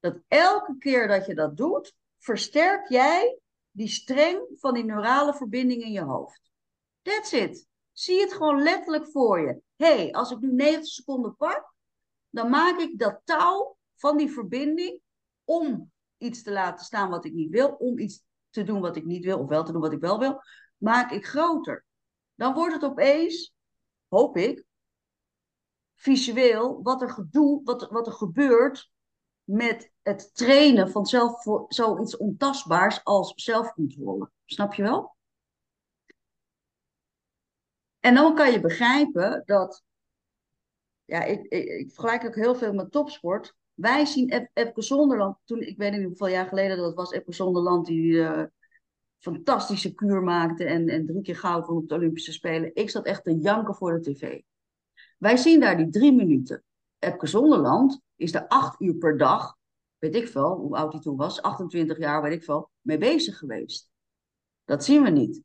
dat 0.00 0.18
elke 0.28 0.78
keer 0.78 1.08
dat 1.08 1.26
je 1.26 1.34
dat 1.34 1.56
doet, 1.56 1.94
versterk 2.18 2.88
jij 2.88 3.38
die 3.70 3.88
streng 3.88 4.46
van 4.54 4.74
die 4.74 4.84
neurale 4.84 5.34
verbinding 5.34 5.82
in 5.82 5.92
je 5.92 6.02
hoofd. 6.02 6.50
That's 7.02 7.32
it. 7.32 7.66
Zie 7.94 8.20
het 8.20 8.32
gewoon 8.32 8.62
letterlijk 8.62 9.10
voor 9.10 9.40
je. 9.40 9.60
hey, 9.76 10.12
als 10.12 10.30
ik 10.30 10.40
nu 10.40 10.52
90 10.52 10.86
seconden 10.86 11.36
pak, 11.36 11.74
dan 12.30 12.50
maak 12.50 12.78
ik 12.78 12.98
dat 12.98 13.20
touw 13.24 13.76
van 13.94 14.16
die 14.16 14.32
verbinding 14.32 15.00
om 15.44 15.92
iets 16.18 16.42
te 16.42 16.52
laten 16.52 16.84
staan 16.84 17.10
wat 17.10 17.24
ik 17.24 17.32
niet 17.32 17.50
wil, 17.50 17.68
om 17.68 17.98
iets 17.98 18.22
te 18.50 18.62
doen 18.62 18.80
wat 18.80 18.96
ik 18.96 19.04
niet 19.04 19.24
wil, 19.24 19.38
of 19.38 19.48
wel 19.48 19.64
te 19.64 19.72
doen 19.72 19.80
wat 19.80 19.92
ik 19.92 20.00
wel 20.00 20.18
wil, 20.18 20.40
maak 20.76 21.10
ik 21.10 21.26
groter. 21.26 21.84
Dan 22.34 22.54
wordt 22.54 22.74
het 22.74 22.84
opeens, 22.84 23.54
hoop 24.08 24.36
ik, 24.36 24.64
visueel 25.94 26.82
wat 26.82 27.02
er, 27.02 27.10
gedoe, 27.10 27.60
wat, 27.64 27.90
wat 27.90 28.06
er 28.06 28.12
gebeurt 28.12 28.90
met 29.44 29.90
het 30.02 30.34
trainen 30.34 30.90
van 30.90 31.06
zelf, 31.06 31.42
voor 31.42 31.64
zoiets 31.68 32.16
ontastbaars 32.16 33.04
als 33.04 33.32
zelfcontrole. 33.34 34.30
Snap 34.44 34.74
je 34.74 34.82
wel? 34.82 35.13
En 38.04 38.14
dan 38.14 38.34
kan 38.34 38.52
je 38.52 38.60
begrijpen 38.60 39.42
dat, 39.44 39.82
ja, 41.04 41.22
ik, 41.22 41.42
ik, 41.42 41.64
ik 41.64 41.92
vergelijk 41.92 42.24
ook 42.24 42.34
heel 42.34 42.54
veel 42.54 42.72
met 42.72 42.92
topsport. 42.92 43.54
Wij 43.74 44.04
zien 44.04 44.48
Epke 44.52 44.82
Zonderland, 44.82 45.36
toen, 45.44 45.60
ik 45.60 45.76
weet 45.76 45.92
niet 45.92 46.04
hoeveel 46.04 46.28
jaar 46.28 46.46
geleden 46.46 46.76
dat 46.76 46.94
was, 46.94 47.12
Epke 47.12 47.32
Zonderland 47.32 47.86
die 47.86 48.12
uh, 48.12 48.42
fantastische 49.18 49.94
kuur 49.94 50.22
maakte 50.22 50.64
en, 50.64 50.88
en 50.88 51.06
drie 51.06 51.22
keer 51.22 51.36
goud 51.36 51.66
won 51.66 51.76
op 51.76 51.88
de 51.88 51.94
Olympische 51.94 52.32
Spelen. 52.32 52.70
Ik 52.74 52.90
zat 52.90 53.06
echt 53.06 53.24
te 53.24 53.38
janken 53.38 53.74
voor 53.74 53.92
de 53.92 54.12
tv. 54.12 54.40
Wij 55.18 55.36
zien 55.36 55.60
daar 55.60 55.76
die 55.76 55.90
drie 55.90 56.12
minuten. 56.12 56.62
Epke 56.98 57.26
Zonderland 57.26 58.00
is 58.16 58.32
daar 58.32 58.48
acht 58.48 58.80
uur 58.80 58.94
per 58.94 59.18
dag, 59.18 59.56
weet 59.98 60.14
ik 60.14 60.28
veel, 60.28 60.56
hoe 60.56 60.76
oud 60.76 60.92
hij 60.92 61.00
toen 61.00 61.16
was, 61.16 61.42
28 61.42 61.98
jaar, 61.98 62.22
weet 62.22 62.32
ik 62.32 62.44
veel, 62.44 62.70
mee 62.80 62.98
bezig 62.98 63.38
geweest. 63.38 63.90
Dat 64.64 64.84
zien 64.84 65.02
we 65.02 65.10
niet. 65.10 65.42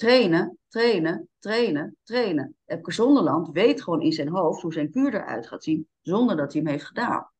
Trainen, 0.00 0.58
trainen, 0.68 1.28
trainen, 1.38 1.96
trainen. 2.02 2.56
Epke 2.64 2.92
Zonderland 2.92 3.48
weet 3.48 3.82
gewoon 3.82 4.02
in 4.02 4.12
zijn 4.12 4.28
hoofd 4.28 4.62
hoe 4.62 4.72
zijn 4.72 4.90
kuur 4.90 5.14
eruit 5.14 5.46
gaat 5.46 5.64
zien, 5.64 5.88
zonder 6.00 6.36
dat 6.36 6.52
hij 6.52 6.62
hem 6.62 6.70
heeft 6.70 6.84
gedaan. 6.84 7.30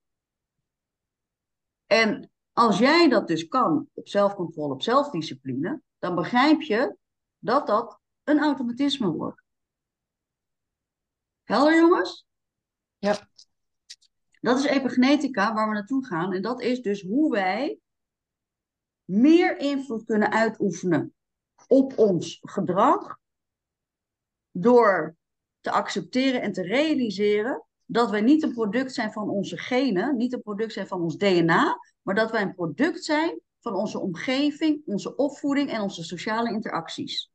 En 1.86 2.30
als 2.52 2.78
jij 2.78 3.08
dat 3.08 3.26
dus 3.26 3.48
kan 3.48 3.88
op 3.94 4.08
zelfcontrole, 4.08 4.72
op 4.72 4.82
zelfdiscipline, 4.82 5.80
dan 5.98 6.14
begrijp 6.14 6.60
je 6.60 6.96
dat 7.38 7.66
dat 7.66 7.98
een 8.24 8.38
automatisme 8.38 9.10
wordt. 9.10 9.42
Helder 11.42 11.76
jongens? 11.76 12.26
Ja. 12.98 13.28
Dat 14.40 14.58
is 14.58 14.64
epigenetica 14.64 15.54
waar 15.54 15.68
we 15.68 15.74
naartoe 15.74 16.06
gaan. 16.06 16.32
En 16.32 16.42
dat 16.42 16.60
is 16.60 16.82
dus 16.82 17.02
hoe 17.02 17.30
wij 17.30 17.78
meer 19.04 19.58
invloed 19.58 20.04
kunnen 20.04 20.30
uitoefenen 20.30 21.14
op 21.70 21.98
ons 21.98 22.38
gedrag. 22.40 23.18
Door 24.50 25.16
te 25.60 25.70
accepteren 25.70 26.42
en 26.42 26.52
te 26.52 26.62
realiseren 26.62 27.64
dat 27.86 28.10
wij 28.10 28.20
niet 28.20 28.42
een 28.42 28.52
product 28.52 28.94
zijn 28.94 29.12
van 29.12 29.28
onze 29.28 29.58
genen, 29.58 30.16
niet 30.16 30.32
een 30.32 30.42
product 30.42 30.72
zijn 30.72 30.86
van 30.86 31.00
ons 31.00 31.16
DNA, 31.16 31.78
maar 32.02 32.14
dat 32.14 32.30
wij 32.30 32.42
een 32.42 32.54
product 32.54 33.04
zijn 33.04 33.40
van 33.60 33.74
onze 33.74 33.98
omgeving, 33.98 34.82
onze 34.86 35.16
opvoeding 35.16 35.70
en 35.70 35.80
onze 35.80 36.02
sociale 36.02 36.52
interacties. 36.52 37.30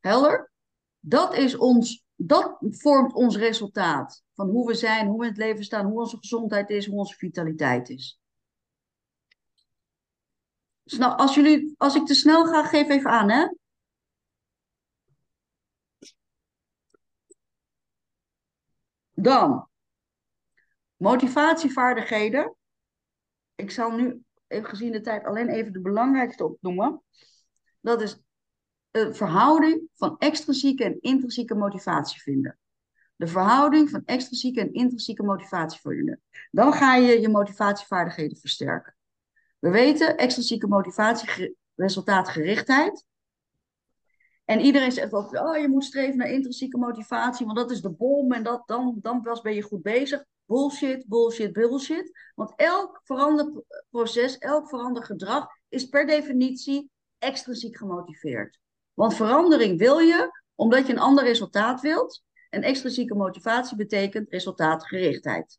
Helder? 0.00 0.52
Dat 1.00 1.34
is 1.34 1.56
ons 1.56 2.04
dat 2.14 2.56
vormt 2.60 3.14
ons 3.14 3.36
resultaat 3.36 4.22
van 4.34 4.48
hoe 4.48 4.66
we 4.66 4.74
zijn, 4.74 5.06
hoe 5.06 5.18
we 5.18 5.24
in 5.24 5.30
het 5.30 5.38
leven 5.38 5.64
staan, 5.64 5.86
hoe 5.86 6.00
onze 6.00 6.16
gezondheid 6.16 6.70
is, 6.70 6.86
hoe 6.86 6.98
onze 6.98 7.14
vitaliteit 7.14 7.88
is. 7.88 8.19
Nou, 10.98 11.16
als, 11.16 11.34
jullie, 11.34 11.74
als 11.76 11.94
ik 11.94 12.06
te 12.06 12.14
snel 12.14 12.46
ga, 12.46 12.64
geef 12.64 12.88
even 12.88 13.10
aan, 13.10 13.30
hè? 13.30 13.46
Dan, 19.12 19.68
motivatievaardigheden. 20.96 22.56
Ik 23.54 23.70
zal 23.70 23.90
nu, 23.90 24.24
gezien 24.48 24.92
de 24.92 25.00
tijd, 25.00 25.24
alleen 25.24 25.48
even 25.48 25.72
de 25.72 25.80
belangrijkste 25.80 26.44
opnoemen. 26.44 27.02
Dat 27.80 28.00
is 28.02 28.20
de 28.90 29.14
verhouding 29.14 29.88
van 29.94 30.18
extrinsieke 30.18 30.84
en 30.84 31.00
intrinsieke 31.00 31.54
motivatie 31.54 32.20
vinden. 32.20 32.58
De 33.16 33.26
verhouding 33.26 33.90
van 33.90 34.02
extrinsieke 34.04 34.60
en 34.60 34.72
intrinsieke 34.72 35.22
motivatie 35.22 35.80
vinden. 35.80 36.20
Dan 36.50 36.72
ga 36.72 36.94
je 36.94 37.20
je 37.20 37.28
motivatievaardigheden 37.28 38.36
versterken. 38.36 38.94
We 39.60 39.70
weten, 39.70 40.16
extrinsieke 40.16 40.66
motivatie, 40.66 41.56
resultaatgerichtheid. 41.74 43.04
En 44.44 44.60
iedereen 44.60 44.92
zegt 44.92 45.12
altijd, 45.12 45.42
oh, 45.42 45.56
je 45.56 45.68
moet 45.68 45.84
streven 45.84 46.16
naar 46.16 46.30
intrinsieke 46.30 46.78
motivatie, 46.78 47.46
want 47.46 47.58
dat 47.58 47.70
is 47.70 47.80
de 47.80 47.90
bom 47.90 48.32
en 48.32 48.42
dat, 48.42 48.62
dan, 48.66 48.98
dan 49.02 49.22
pas 49.22 49.40
ben 49.40 49.54
je 49.54 49.62
goed 49.62 49.82
bezig. 49.82 50.24
Bullshit, 50.44 51.08
bullshit, 51.08 51.52
bullshit. 51.52 52.30
Want 52.34 52.52
elk 52.56 53.00
verander 53.04 53.62
proces, 53.90 54.38
elk 54.38 54.68
verander 54.68 55.04
gedrag 55.04 55.46
is 55.68 55.88
per 55.88 56.06
definitie 56.06 56.90
extrinsiek 57.18 57.76
gemotiveerd. 57.76 58.58
Want 58.94 59.14
verandering 59.14 59.78
wil 59.78 59.98
je 59.98 60.40
omdat 60.54 60.86
je 60.86 60.92
een 60.92 60.98
ander 60.98 61.24
resultaat 61.24 61.80
wilt. 61.80 62.22
En 62.48 62.62
extrinsieke 62.62 63.14
motivatie 63.14 63.76
betekent 63.76 64.30
resultaatgerichtheid. 64.30 65.58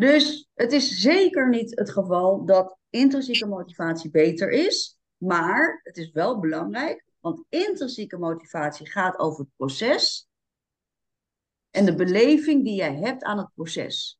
Dus 0.00 0.48
het 0.54 0.72
is 0.72 0.88
zeker 0.88 1.48
niet 1.48 1.78
het 1.78 1.90
geval 1.90 2.44
dat 2.44 2.76
intrinsieke 2.90 3.46
motivatie 3.46 4.10
beter 4.10 4.50
is. 4.50 4.98
Maar 5.16 5.80
het 5.82 5.96
is 5.96 6.10
wel 6.10 6.40
belangrijk, 6.40 7.04
want 7.18 7.44
intrinsieke 7.48 8.18
motivatie 8.18 8.90
gaat 8.90 9.18
over 9.18 9.40
het 9.40 9.56
proces 9.56 10.28
en 11.70 11.84
de 11.84 11.94
beleving 11.94 12.64
die 12.64 12.74
jij 12.74 12.96
hebt 12.96 13.22
aan 13.22 13.38
het 13.38 13.50
proces. 13.54 14.18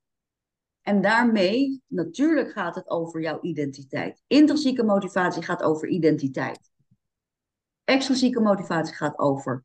En 0.81 1.01
daarmee, 1.01 1.83
natuurlijk 1.87 2.51
gaat 2.51 2.75
het 2.75 2.89
over 2.89 3.21
jouw 3.21 3.41
identiteit. 3.41 4.23
Intrinsieke 4.27 4.83
motivatie 4.83 5.43
gaat 5.43 5.63
over 5.63 5.89
identiteit. 5.89 6.71
Extrinsieke 7.85 8.41
motivatie 8.41 8.95
gaat 8.95 9.19
over 9.19 9.65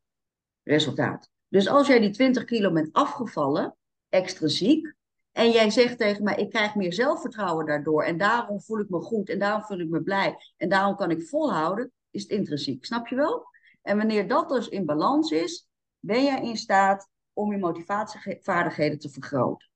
resultaat. 0.63 1.29
Dus 1.47 1.67
als 1.67 1.87
jij 1.87 1.99
die 1.99 2.11
20 2.11 2.45
kilo 2.45 2.71
bent 2.71 2.93
afgevallen, 2.93 3.77
extrinsiek, 4.09 4.93
en 5.35 5.51
jij 5.51 5.69
zegt 5.69 5.97
tegen 5.97 6.23
mij, 6.23 6.35
ik 6.35 6.49
krijg 6.49 6.75
meer 6.75 6.93
zelfvertrouwen 6.93 7.65
daardoor 7.65 8.03
en 8.03 8.17
daarom 8.17 8.61
voel 8.61 8.79
ik 8.79 8.89
me 8.89 8.99
goed 8.99 9.29
en 9.29 9.39
daarom 9.39 9.63
voel 9.63 9.79
ik 9.79 9.89
me 9.89 10.01
blij 10.01 10.35
en 10.57 10.69
daarom 10.69 10.95
kan 10.95 11.11
ik 11.11 11.27
volhouden, 11.27 11.91
is 12.11 12.21
het 12.21 12.31
intrinsiek. 12.31 12.85
Snap 12.85 13.07
je 13.07 13.15
wel? 13.15 13.45
En 13.81 13.97
wanneer 13.97 14.27
dat 14.27 14.49
dus 14.49 14.67
in 14.67 14.85
balans 14.85 15.31
is, 15.31 15.67
ben 15.99 16.23
jij 16.23 16.41
in 16.41 16.57
staat 16.57 17.09
om 17.33 17.51
je 17.51 17.57
motivatievaardigheden 17.57 18.99
te 18.99 19.09
vergroten. 19.09 19.69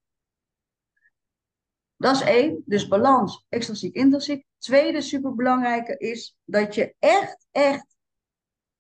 Dat 1.98 2.16
is 2.16 2.22
één, 2.22 2.64
dus 2.66 2.88
balans, 2.88 3.46
extrinsiek, 3.50 3.96
intrinsiek. 3.96 4.46
Tweede 4.58 5.02
superbelangrijke 5.02 5.98
is 5.98 6.38
dat 6.46 6.76
je 6.76 6.96
echt, 7.00 7.48
echt 7.52 7.90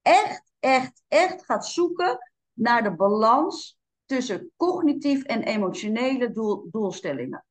echt, 0.01 0.43
echt, 0.59 1.03
echt 1.07 1.45
gaat 1.45 1.67
zoeken 1.67 2.31
naar 2.53 2.83
de 2.83 2.95
balans 2.95 3.78
tussen 4.09 4.51
cognitief 4.57 5.23
en 5.23 5.43
emotionele 5.43 6.31
doel, 6.31 6.67
doelstellingen. 6.71 7.45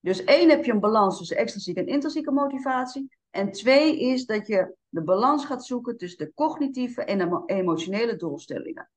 Dus 0.00 0.24
één 0.24 0.48
heb 0.48 0.64
je 0.64 0.72
een 0.72 0.80
balans 0.80 1.18
tussen 1.18 1.36
extrinsieke 1.36 1.80
en 1.80 1.86
intrinsieke 1.86 2.30
motivatie. 2.30 3.16
En 3.30 3.52
twee 3.52 4.00
is 4.00 4.26
dat 4.26 4.46
je 4.46 4.76
de 4.88 5.02
balans 5.02 5.44
gaat 5.44 5.64
zoeken 5.64 5.96
tussen 5.96 6.26
de 6.26 6.32
cognitieve 6.34 7.04
en 7.04 7.18
de 7.18 7.42
emotionele 7.46 8.16
doelstellingen. 8.16 8.90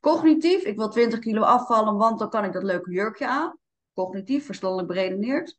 Cognitief, 0.00 0.62
ik 0.62 0.76
wil 0.76 0.88
20 0.88 1.18
kilo 1.18 1.42
afvallen, 1.42 1.96
want 1.96 2.18
dan 2.18 2.30
kan 2.30 2.44
ik 2.44 2.52
dat 2.52 2.62
leuke 2.62 2.90
jurkje 2.90 3.26
aan. 3.26 3.58
Cognitief, 3.92 4.46
verstandelijk 4.46 4.88
beredeneerd. 4.88 5.58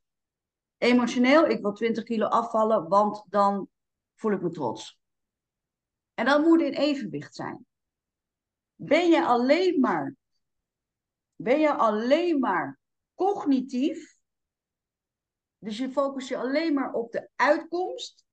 Emotioneel, 0.77 1.45
ik 1.45 1.61
wil 1.61 1.73
20 1.73 2.03
kilo 2.03 2.25
afvallen, 2.25 2.87
want 2.87 3.23
dan 3.29 3.69
voel 4.15 4.31
ik 4.31 4.41
me 4.41 4.49
trots. 4.49 4.99
En 6.13 6.25
dat 6.25 6.41
moet 6.41 6.61
in 6.61 6.73
evenwicht 6.73 7.35
zijn. 7.35 7.67
Ben 8.81 9.09
je 9.09 9.25
alleen 9.25 9.79
maar 9.79 10.15
Ben 11.35 11.59
je 11.59 11.73
alleen 11.73 12.39
maar 12.39 12.79
cognitief, 13.15 14.17
dus 15.57 15.77
je 15.77 15.91
focust 15.91 16.27
je 16.27 16.37
alleen 16.37 16.73
maar 16.73 16.93
op 16.93 17.11
de 17.11 17.29
uitkomst, 17.35 18.25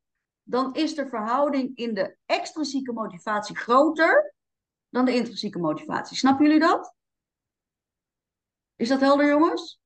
dan 0.43 0.75
is 0.75 0.95
de 0.95 1.09
verhouding 1.09 1.77
in 1.77 1.95
de 1.95 2.17
extrinsieke 2.25 2.93
motivatie 2.93 3.57
groter 3.57 4.35
dan 4.89 5.05
de 5.05 5.15
intrinsieke 5.15 5.59
motivatie. 5.59 6.17
Snappen 6.17 6.45
jullie 6.45 6.61
dat? 6.61 6.95
Is 8.77 8.89
dat 8.89 9.01
helder, 9.01 9.29
jongens? 9.29 9.81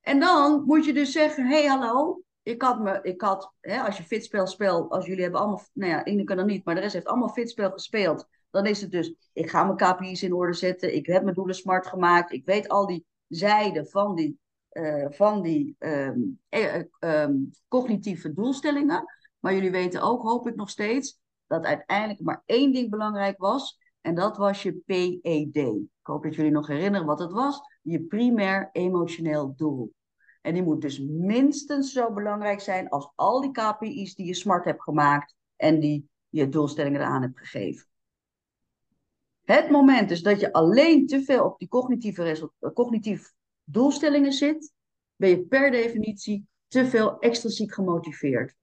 En 0.00 0.20
dan 0.20 0.62
moet 0.64 0.84
je 0.84 0.92
dus 0.92 1.12
zeggen: 1.12 1.46
hé, 1.46 1.58
hey, 1.58 1.66
hallo. 1.66 2.22
Ik 2.42 2.62
had 2.62 2.80
me, 2.80 2.98
ik 3.02 3.20
had, 3.20 3.52
hè, 3.60 3.80
als 3.80 3.96
je 3.96 4.02
fitspel 4.02 4.46
speelt, 4.46 4.90
als 4.90 5.06
jullie 5.06 5.22
hebben 5.22 5.40
allemaal, 5.40 5.64
nou 5.72 5.92
ja, 5.92 6.04
Ineke 6.04 6.34
dan 6.34 6.46
niet, 6.46 6.64
maar 6.64 6.74
de 6.74 6.80
rest 6.80 6.92
heeft 6.92 7.06
allemaal 7.06 7.28
fitspel 7.28 7.70
gespeeld. 7.70 8.28
Dan 8.50 8.66
is 8.66 8.80
het 8.80 8.90
dus, 8.90 9.14
ik 9.32 9.50
ga 9.50 9.64
mijn 9.64 9.76
KPI's 9.76 10.22
in 10.22 10.34
orde 10.34 10.52
zetten, 10.52 10.94
ik 10.94 11.06
heb 11.06 11.22
mijn 11.22 11.34
doelen 11.34 11.54
smart 11.54 11.86
gemaakt, 11.86 12.32
ik 12.32 12.44
weet 12.44 12.68
al 12.68 12.86
die 12.86 13.06
zijden 13.28 13.86
van 13.86 14.14
die, 14.14 14.38
uh, 14.72 15.06
van 15.10 15.42
die 15.42 15.76
um, 15.78 16.40
um, 17.00 17.50
cognitieve 17.68 18.32
doelstellingen. 18.32 19.04
Maar 19.38 19.54
jullie 19.54 19.70
weten 19.70 20.02
ook, 20.02 20.22
hoop 20.22 20.48
ik 20.48 20.56
nog 20.56 20.70
steeds, 20.70 21.20
dat 21.46 21.64
uiteindelijk 21.64 22.20
maar 22.20 22.42
één 22.46 22.72
ding 22.72 22.90
belangrijk 22.90 23.38
was. 23.38 23.78
En 24.00 24.14
dat 24.14 24.36
was 24.36 24.62
je 24.62 24.72
PED. 24.86 25.56
Ik 25.56 25.86
hoop 26.02 26.22
dat 26.22 26.34
jullie 26.34 26.50
nog 26.50 26.66
herinneren 26.66 27.06
wat 27.06 27.18
het 27.18 27.32
was. 27.32 27.60
Je 27.82 28.02
primair 28.02 28.68
emotioneel 28.72 29.54
doel. 29.56 29.92
En 30.40 30.54
die 30.54 30.62
moet 30.62 30.80
dus 30.80 30.98
minstens 31.00 31.92
zo 31.92 32.12
belangrijk 32.12 32.60
zijn 32.60 32.88
als 32.88 33.12
al 33.14 33.40
die 33.40 33.50
KPI's 33.50 34.14
die 34.14 34.26
je 34.26 34.34
smart 34.34 34.64
hebt 34.64 34.82
gemaakt 34.82 35.34
en 35.56 35.80
die 35.80 36.08
je 36.28 36.48
doelstellingen 36.48 37.00
eraan 37.00 37.22
hebt 37.22 37.38
gegeven. 37.38 37.87
Het 39.48 39.70
moment 39.70 40.08
dus 40.08 40.22
dat 40.22 40.40
je 40.40 40.52
alleen 40.52 41.06
te 41.06 41.22
veel 41.22 41.44
op 41.44 41.58
die 41.58 41.68
cognitieve, 41.68 42.50
cognitieve 42.74 43.30
doelstellingen 43.64 44.32
zit, 44.32 44.72
ben 45.16 45.28
je 45.28 45.40
per 45.40 45.70
definitie 45.70 46.48
te 46.66 46.86
veel 46.86 47.18
extrinsiek 47.18 47.74
gemotiveerd. 47.74 48.54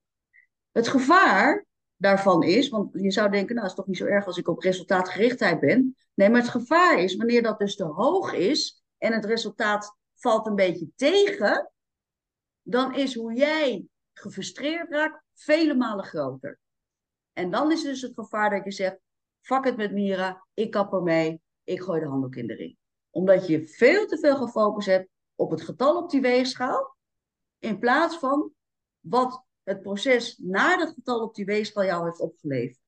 Het 0.72 0.88
gevaar 0.88 1.66
daarvan 1.96 2.42
is, 2.42 2.68
want 2.68 2.90
je 2.92 3.10
zou 3.10 3.30
denken, 3.30 3.54
nou, 3.54 3.66
is 3.66 3.74
toch 3.74 3.86
niet 3.86 3.96
zo 3.96 4.04
erg 4.04 4.26
als 4.26 4.38
ik 4.38 4.48
op 4.48 4.58
resultaatgerichtheid 4.58 5.60
ben. 5.60 5.96
Nee, 6.14 6.28
maar 6.30 6.40
het 6.40 6.50
gevaar 6.50 6.98
is, 6.98 7.16
wanneer 7.16 7.42
dat 7.42 7.58
dus 7.58 7.76
te 7.76 7.84
hoog 7.84 8.32
is 8.32 8.82
en 8.98 9.12
het 9.12 9.24
resultaat 9.24 9.96
valt 10.14 10.46
een 10.46 10.54
beetje 10.54 10.88
tegen, 10.96 11.72
dan 12.62 12.94
is 12.94 13.14
hoe 13.14 13.34
jij 13.34 13.86
gefrustreerd 14.12 14.90
raakt 14.90 15.22
vele 15.34 15.74
malen 15.74 16.04
groter. 16.04 16.58
En 17.32 17.50
dan 17.50 17.72
is 17.72 17.82
dus 17.82 18.02
het 18.02 18.14
gevaar 18.14 18.50
dat 18.50 18.64
je 18.64 18.72
zegt, 18.72 18.98
fuck 19.46 19.64
het 19.64 19.76
met 19.76 19.92
Mira, 19.92 20.46
ik 20.54 20.70
kap 20.70 20.92
ermee, 20.92 21.40
ik 21.64 21.82
gooi 21.82 22.00
de 22.00 22.06
handdoek 22.06 22.36
in 22.36 22.46
de 22.46 22.54
ring. 22.54 22.76
Omdat 23.10 23.46
je 23.46 23.66
veel 23.66 24.06
te 24.06 24.18
veel 24.18 24.36
gefocust 24.36 24.88
hebt 24.88 25.08
op 25.34 25.50
het 25.50 25.62
getal 25.62 26.02
op 26.02 26.10
die 26.10 26.20
weegschaal, 26.20 26.96
in 27.58 27.78
plaats 27.78 28.18
van 28.18 28.52
wat 29.00 29.44
het 29.62 29.82
proces 29.82 30.38
na 30.38 30.76
dat 30.76 30.88
getal 30.88 31.22
op 31.22 31.34
die 31.34 31.44
weegschaal 31.44 31.84
jou 31.84 32.04
heeft 32.04 32.20
opgeleverd. 32.20 32.80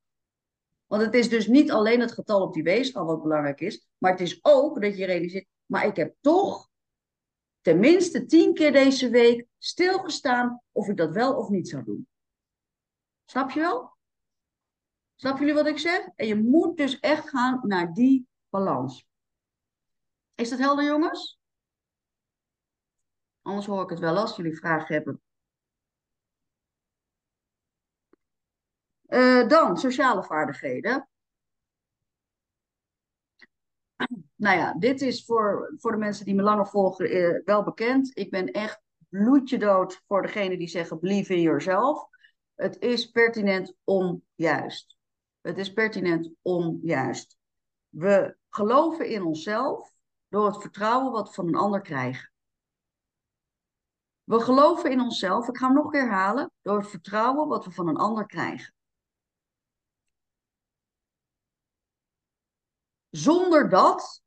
Want 0.86 1.02
het 1.02 1.14
is 1.14 1.28
dus 1.28 1.46
niet 1.46 1.70
alleen 1.70 2.00
het 2.00 2.12
getal 2.12 2.42
op 2.42 2.52
die 2.52 2.62
weegschaal 2.62 3.04
wat 3.06 3.22
belangrijk 3.22 3.60
is, 3.60 3.88
maar 3.98 4.10
het 4.10 4.20
is 4.20 4.38
ook 4.42 4.82
dat 4.82 4.96
je 4.96 5.06
realiseert, 5.06 5.46
maar 5.66 5.86
ik 5.86 5.96
heb 5.96 6.14
toch 6.20 6.68
tenminste 7.60 8.26
tien 8.26 8.54
keer 8.54 8.72
deze 8.72 9.10
week 9.10 9.46
stilgestaan 9.58 10.62
of 10.72 10.88
ik 10.88 10.96
dat 10.96 11.12
wel 11.12 11.36
of 11.36 11.48
niet 11.48 11.68
zou 11.68 11.84
doen. 11.84 12.08
Snap 13.24 13.50
je 13.50 13.60
wel? 13.60 13.97
Snap 15.20 15.38
jullie 15.38 15.54
wat 15.54 15.66
ik 15.66 15.78
zeg? 15.78 16.08
En 16.16 16.26
je 16.26 16.34
moet 16.34 16.76
dus 16.76 17.00
echt 17.00 17.28
gaan 17.28 17.60
naar 17.62 17.92
die 17.92 18.28
balans. 18.48 19.06
Is 20.34 20.48
dat 20.48 20.58
helder, 20.58 20.84
jongens? 20.84 21.40
Anders 23.42 23.66
hoor 23.66 23.82
ik 23.82 23.90
het 23.90 23.98
wel 23.98 24.16
als 24.16 24.36
jullie 24.36 24.56
vragen 24.56 24.94
hebben. 24.94 25.22
Uh, 29.08 29.48
dan 29.48 29.76
sociale 29.76 30.22
vaardigheden. 30.22 31.08
Nou 34.34 34.58
ja, 34.58 34.72
dit 34.72 35.00
is 35.00 35.24
voor, 35.24 35.74
voor 35.76 35.92
de 35.92 35.98
mensen 35.98 36.24
die 36.24 36.34
me 36.34 36.42
langer 36.42 36.66
volgen 36.66 37.16
uh, 37.16 37.44
wel 37.44 37.64
bekend. 37.64 38.16
Ik 38.18 38.30
ben 38.30 38.52
echt 38.52 38.80
bloedje 39.08 39.58
dood 39.58 40.02
voor 40.06 40.22
degene 40.22 40.58
die 40.58 40.68
zeggen 40.68 41.00
believe 41.00 41.34
in 41.34 41.40
yourself. 41.40 42.08
Het 42.54 42.78
is 42.78 43.10
pertinent 43.10 43.74
onjuist. 43.84 44.97
Het 45.40 45.58
is 45.58 45.72
pertinent 45.72 46.30
onjuist. 46.42 47.36
We 47.88 48.36
geloven 48.48 49.08
in 49.08 49.22
onszelf 49.22 49.92
door 50.28 50.46
het 50.46 50.60
vertrouwen 50.60 51.12
wat 51.12 51.28
we 51.28 51.34
van 51.34 51.48
een 51.48 51.54
ander 51.54 51.80
krijgen. 51.80 52.32
We 54.24 54.40
geloven 54.40 54.90
in 54.90 55.00
onszelf, 55.00 55.48
ik 55.48 55.56
ga 55.56 55.66
hem 55.66 55.74
nog 55.74 55.84
een 55.84 55.90
keer 55.90 56.00
herhalen, 56.00 56.50
door 56.62 56.78
het 56.78 56.88
vertrouwen 56.88 57.48
wat 57.48 57.64
we 57.64 57.70
van 57.70 57.88
een 57.88 57.96
ander 57.96 58.26
krijgen. 58.26 58.74
Zonder 63.10 63.68
dat. 63.68 64.22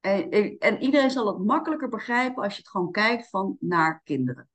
En, 0.00 0.30
en 0.58 0.82
iedereen 0.82 1.10
zal 1.10 1.26
het 1.26 1.46
makkelijker 1.46 1.88
begrijpen 1.88 2.42
als 2.42 2.52
je 2.52 2.58
het 2.58 2.70
gewoon 2.70 2.90
kijkt 2.90 3.28
van 3.28 3.56
naar 3.60 4.02
kinderen. 4.02 4.48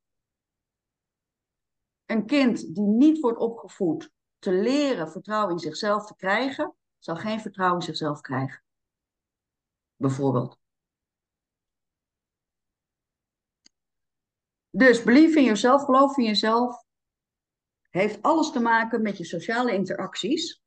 Een 2.10 2.26
kind 2.26 2.76
die 2.76 2.88
niet 2.88 3.20
wordt 3.20 3.40
opgevoed 3.40 4.12
te 4.40 4.52
leren 4.52 5.12
vertrouwen 5.12 5.54
in 5.54 5.60
zichzelf 5.60 6.06
te 6.06 6.16
krijgen, 6.16 6.76
zal 7.00 7.16
geen 7.16 7.40
vertrouwen 7.40 7.80
in 7.80 7.86
zichzelf 7.86 8.22
krijgen. 8.22 8.64
Bijvoorbeeld. 9.96 10.58
Dus 14.70 15.04
believe 15.04 15.40
in 15.40 15.46
jezelf, 15.46 15.84
geloof 15.84 16.18
in 16.18 16.24
jezelf, 16.24 16.84
heeft 17.90 18.22
alles 18.22 18.52
te 18.52 18.60
maken 18.60 19.02
met 19.02 19.18
je 19.18 19.26
sociale 19.26 19.74
interacties. 19.74 20.62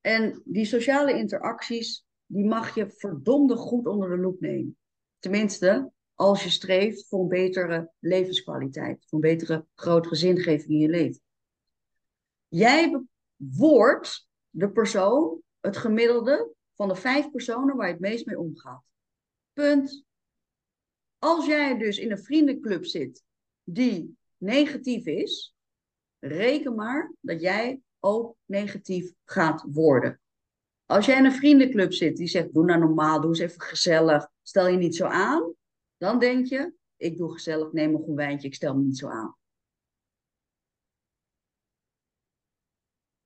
En 0.00 0.42
die 0.44 0.64
sociale 0.64 1.18
interacties, 1.18 2.06
die 2.26 2.44
mag 2.44 2.74
je 2.74 2.90
verdomde 2.90 3.56
goed 3.56 3.86
onder 3.86 4.08
de 4.08 4.18
loep 4.18 4.40
nemen. 4.40 4.78
Tenminste, 5.18 5.92
als 6.16 6.44
je 6.44 6.50
streeft 6.50 7.08
voor 7.08 7.20
een 7.20 7.28
betere 7.28 7.90
levenskwaliteit, 7.98 9.06
voor 9.08 9.24
een 9.24 9.30
betere, 9.30 9.66
grotere 9.74 10.14
zingeving 10.14 10.70
in 10.70 10.78
je 10.78 10.88
leven. 10.88 11.20
Jij 12.48 13.02
wordt 13.36 14.28
de 14.50 14.70
persoon, 14.70 15.40
het 15.60 15.76
gemiddelde 15.76 16.52
van 16.74 16.88
de 16.88 16.94
vijf 16.94 17.30
personen 17.30 17.76
waar 17.76 17.86
je 17.86 17.92
het 17.92 18.02
meest 18.02 18.26
mee 18.26 18.38
omgaat. 18.38 18.82
Punt. 19.52 20.04
Als 21.18 21.46
jij 21.46 21.78
dus 21.78 21.98
in 21.98 22.10
een 22.10 22.22
vriendenclub 22.22 22.84
zit 22.84 23.24
die 23.64 24.16
negatief 24.36 25.06
is, 25.06 25.54
reken 26.18 26.74
maar 26.74 27.12
dat 27.20 27.40
jij 27.40 27.80
ook 28.00 28.36
negatief 28.44 29.12
gaat 29.24 29.64
worden. 29.68 30.20
Als 30.86 31.06
jij 31.06 31.18
in 31.18 31.24
een 31.24 31.32
vriendenclub 31.32 31.92
zit 31.92 32.16
die 32.16 32.26
zegt, 32.26 32.54
doe 32.54 32.64
nou 32.64 32.80
normaal, 32.80 33.20
doe 33.20 33.30
eens 33.30 33.38
even 33.38 33.60
gezellig, 33.60 34.28
stel 34.42 34.68
je 34.68 34.76
niet 34.76 34.96
zo 34.96 35.04
aan, 35.04 35.54
dan 35.96 36.18
denk 36.18 36.46
je, 36.46 36.74
ik 36.96 37.16
doe 37.16 37.32
gezellig, 37.32 37.72
neem 37.72 37.90
nog 37.90 38.06
een 38.06 38.14
wijntje, 38.14 38.48
ik 38.48 38.54
stel 38.54 38.76
me 38.76 38.82
niet 38.82 38.98
zo 38.98 39.08
aan. 39.08 39.36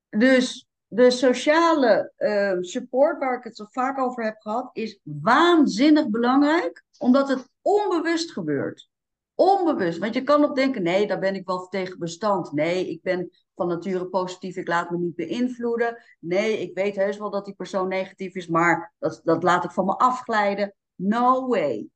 Dus 0.09 0.69
de 0.87 1.11
sociale 1.11 2.13
uh, 2.19 2.57
support, 2.61 3.19
waar 3.19 3.39
ik 3.39 3.45
het 3.45 3.57
zo 3.57 3.67
vaak 3.71 3.99
over 3.99 4.25
heb 4.25 4.37
gehad, 4.39 4.71
is 4.73 5.01
waanzinnig 5.03 6.09
belangrijk, 6.09 6.85
omdat 6.99 7.29
het 7.29 7.49
onbewust 7.63 8.33
gebeurt. 8.33 8.89
Onbewust. 9.35 9.99
Want 9.99 10.15
je 10.15 10.23
kan 10.23 10.41
nog 10.41 10.53
denken, 10.53 10.83
nee, 10.83 11.07
daar 11.07 11.19
ben 11.19 11.35
ik 11.35 11.47
wel 11.47 11.69
tegen 11.69 11.99
bestand. 11.99 12.53
Nee, 12.53 12.91
ik 12.91 13.03
ben 13.03 13.31
van 13.55 13.69
nature 13.69 14.07
positief, 14.07 14.57
ik 14.57 14.69
laat 14.69 14.91
me 14.91 14.99
niet 14.99 15.15
beïnvloeden. 15.15 16.03
Nee, 16.19 16.61
ik 16.61 16.75
weet 16.75 16.97
heus 16.97 17.19
wel 17.19 17.31
dat 17.31 17.45
die 17.45 17.55
persoon 17.55 17.89
negatief 17.89 18.35
is, 18.35 18.47
maar 18.47 18.95
dat, 18.99 19.21
dat 19.25 19.43
laat 19.43 19.65
ik 19.65 19.71
van 19.71 19.85
me 19.85 19.97
afglijden. 19.97 20.75
No 20.95 21.49
way. 21.49 21.89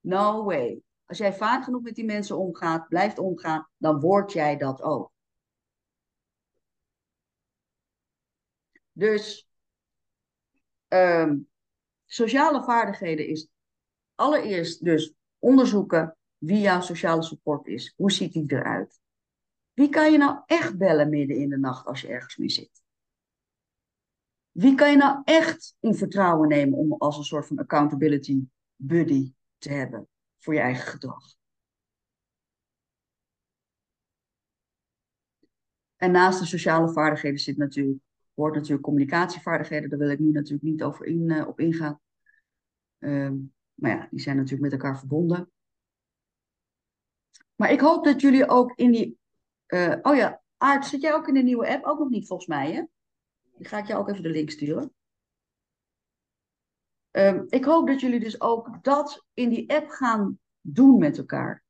No 0.00 0.44
way. 0.44 0.82
Als 1.04 1.18
jij 1.18 1.32
vaak 1.34 1.64
genoeg 1.64 1.82
met 1.82 1.94
die 1.94 2.04
mensen 2.04 2.38
omgaat, 2.38 2.88
blijft 2.88 3.18
omgaan, 3.18 3.68
dan 3.76 4.00
word 4.00 4.32
jij 4.32 4.56
dat 4.56 4.82
ook. 4.82 5.12
Dus 8.92 9.48
um, 10.88 11.48
sociale 12.06 12.62
vaardigheden 12.62 13.26
is 13.26 13.48
allereerst 14.14 14.84
dus 14.84 15.14
onderzoeken 15.38 16.16
wie 16.38 16.60
jouw 16.60 16.80
sociale 16.80 17.22
support 17.22 17.66
is. 17.66 17.94
Hoe 17.96 18.12
ziet 18.12 18.32
die 18.32 18.52
eruit? 18.52 19.00
Wie 19.72 19.88
kan 19.88 20.12
je 20.12 20.18
nou 20.18 20.42
echt 20.46 20.78
bellen 20.78 21.08
midden 21.08 21.36
in 21.36 21.48
de 21.48 21.58
nacht 21.58 21.86
als 21.86 22.00
je 22.00 22.08
ergens 22.08 22.36
mee 22.36 22.48
zit? 22.50 22.82
Wie 24.50 24.74
kan 24.74 24.90
je 24.90 24.96
nou 24.96 25.22
echt 25.24 25.76
in 25.80 25.94
vertrouwen 25.94 26.48
nemen 26.48 26.78
om 26.78 26.92
als 26.92 27.16
een 27.16 27.24
soort 27.24 27.46
van 27.46 27.58
accountability 27.58 28.42
buddy 28.76 29.32
te 29.58 29.72
hebben 29.72 30.08
voor 30.38 30.54
je 30.54 30.60
eigen 30.60 30.86
gedrag? 30.86 31.36
En 35.96 36.10
naast 36.10 36.38
de 36.38 36.46
sociale 36.46 36.92
vaardigheden 36.92 37.38
zit 37.38 37.56
natuurlijk 37.56 37.98
hoort 38.34 38.54
natuurlijk 38.54 38.82
communicatievaardigheden, 38.82 39.88
daar 39.90 39.98
wil 39.98 40.10
ik 40.10 40.18
nu 40.18 40.30
natuurlijk 40.30 40.62
niet 40.62 40.82
over 40.82 41.06
in, 41.06 41.30
eh, 41.30 41.48
op 41.48 41.60
ingaan. 41.60 42.00
Ehm, 42.98 43.36
maar 43.74 43.90
ja, 43.90 44.08
die 44.10 44.20
zijn 44.20 44.36
natuurlijk 44.36 44.62
met 44.62 44.72
elkaar 44.72 44.98
verbonden. 44.98 45.50
Maar 47.54 47.72
ik 47.72 47.80
hoop 47.80 48.04
dat 48.04 48.20
jullie 48.20 48.48
ook 48.48 48.72
in 48.74 48.92
die. 48.92 49.18
eh, 49.66 49.96
oh 50.02 50.16
ja, 50.16 50.42
Aart, 50.56 50.86
zit 50.86 51.00
jij 51.00 51.14
ook 51.14 51.28
in 51.28 51.34
de 51.34 51.42
nieuwe 51.42 51.68
app? 51.68 51.84
Ook 51.84 51.98
nog 51.98 52.08
niet 52.08 52.26
volgens 52.26 52.48
mij, 52.48 52.72
hè? 52.72 52.82
Ga 53.58 53.78
ik 53.78 53.86
jou 53.86 54.00
ook 54.00 54.08
even 54.08 54.22
de 54.22 54.30
link 54.30 54.50
sturen. 54.50 54.92
Ehm, 57.18 57.44
ik 57.48 57.64
hoop 57.64 57.86
dat 57.86 58.00
jullie 58.00 58.20
dus 58.20 58.40
ook 58.40 58.78
dat 58.82 59.24
in 59.34 59.48
die 59.48 59.74
app 59.74 59.88
gaan 59.88 60.38
doen 60.60 60.98
met 60.98 61.18
elkaar. 61.18 61.64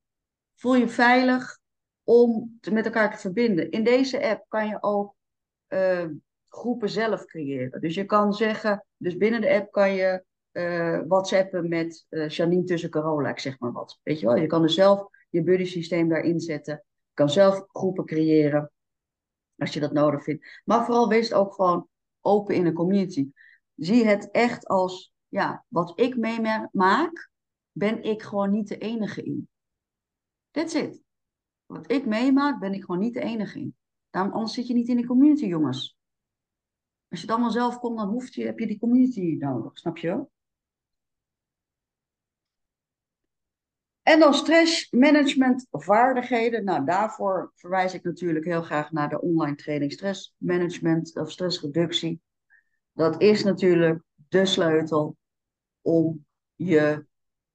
Voel 0.54 0.74
je 0.74 0.88
veilig 0.88 1.58
om 2.04 2.58
met 2.70 2.84
elkaar 2.84 3.10
te 3.10 3.18
verbinden. 3.18 3.70
In 3.70 3.84
deze 3.84 4.28
app 4.28 4.44
kan 4.48 4.68
je 4.68 4.82
ook 4.82 5.14
eh, 5.66 6.06
groepen 6.48 6.88
zelf 6.88 7.24
creëren. 7.24 7.80
Dus 7.80 7.94
je 7.94 8.04
kan 8.04 8.32
zeggen, 8.32 8.84
dus 8.96 9.16
binnen 9.16 9.40
de 9.40 9.54
app 9.54 9.72
kan 9.72 9.92
je 9.92 10.24
eh, 10.50 11.00
whatsappen 11.06 11.68
met 11.68 12.06
eh, 12.08 12.28
Janine 12.28 12.64
tussen 12.64 12.90
Carola, 12.90 13.28
ik 13.28 13.38
zeg 13.38 13.58
maar 13.58 13.72
wat. 13.72 14.00
Weet 14.02 14.20
je 14.20 14.26
wel, 14.26 14.36
je 14.36 14.46
kan 14.46 14.62
er 14.62 14.70
zelf 14.70 15.08
je 15.28 15.42
buddy 15.42 15.64
systeem 15.64 16.08
daarin 16.08 16.40
zetten. 16.40 16.84
Je 16.84 17.14
kan 17.14 17.30
zelf 17.30 17.64
groepen 17.68 18.04
creëren, 18.04 18.72
als 19.56 19.72
je 19.72 19.80
dat 19.80 19.92
nodig 19.92 20.22
vindt. 20.22 20.62
Maar 20.64 20.84
vooral 20.84 21.08
wees 21.08 21.32
ook 21.32 21.54
gewoon 21.54 21.88
open 22.20 22.54
in 22.54 22.64
de 22.64 22.72
community. 22.72 23.30
Zie 23.74 24.06
het 24.06 24.30
echt 24.30 24.66
als, 24.66 25.12
ja, 25.28 25.64
wat 25.68 26.00
ik 26.00 26.16
meemaak, 26.16 27.30
ben 27.72 28.02
ik 28.02 28.22
gewoon 28.22 28.50
niet 28.50 28.68
de 28.68 28.78
enige 28.78 29.22
in. 29.22 29.48
That's 30.50 30.74
it. 30.74 31.02
Wat 31.66 31.90
ik 31.90 32.06
meemaak, 32.06 32.60
ben 32.60 32.74
ik 32.74 32.84
gewoon 32.84 33.00
niet 33.00 33.14
de 33.14 33.20
enige 33.20 33.58
in. 33.58 33.76
Daarom, 34.10 34.32
anders 34.32 34.54
zit 34.54 34.66
je 34.66 34.74
niet 34.74 34.88
in 34.88 34.96
die 34.96 35.06
community, 35.06 35.46
jongens. 35.46 35.98
Als 37.08 37.20
je 37.20 37.26
het 37.26 37.34
allemaal 37.34 37.50
zelf 37.50 37.78
komt, 37.78 37.98
dan 37.98 38.08
hoeft 38.08 38.34
je, 38.34 38.44
heb 38.44 38.58
je 38.58 38.66
die 38.66 38.78
community 38.78 39.36
nodig, 39.38 39.78
snap 39.78 39.98
je 39.98 40.06
wel? 40.06 40.30
En 44.02 44.20
dan 44.20 44.34
stressmanagement 44.34 45.66
vaardigheden. 45.70 46.64
Nou, 46.64 46.84
daarvoor 46.84 47.52
verwijs 47.54 47.94
ik 47.94 48.02
natuurlijk 48.02 48.44
heel 48.44 48.62
graag 48.62 48.92
naar 48.92 49.08
de 49.08 49.20
online 49.20 49.56
training 49.56 49.92
stressmanagement 49.92 51.16
of 51.16 51.30
stressreductie. 51.30 52.20
Dat 52.92 53.22
is 53.22 53.44
natuurlijk 53.44 54.02
de 54.28 54.46
sleutel 54.46 55.16
om 55.80 56.26
je 56.54 57.06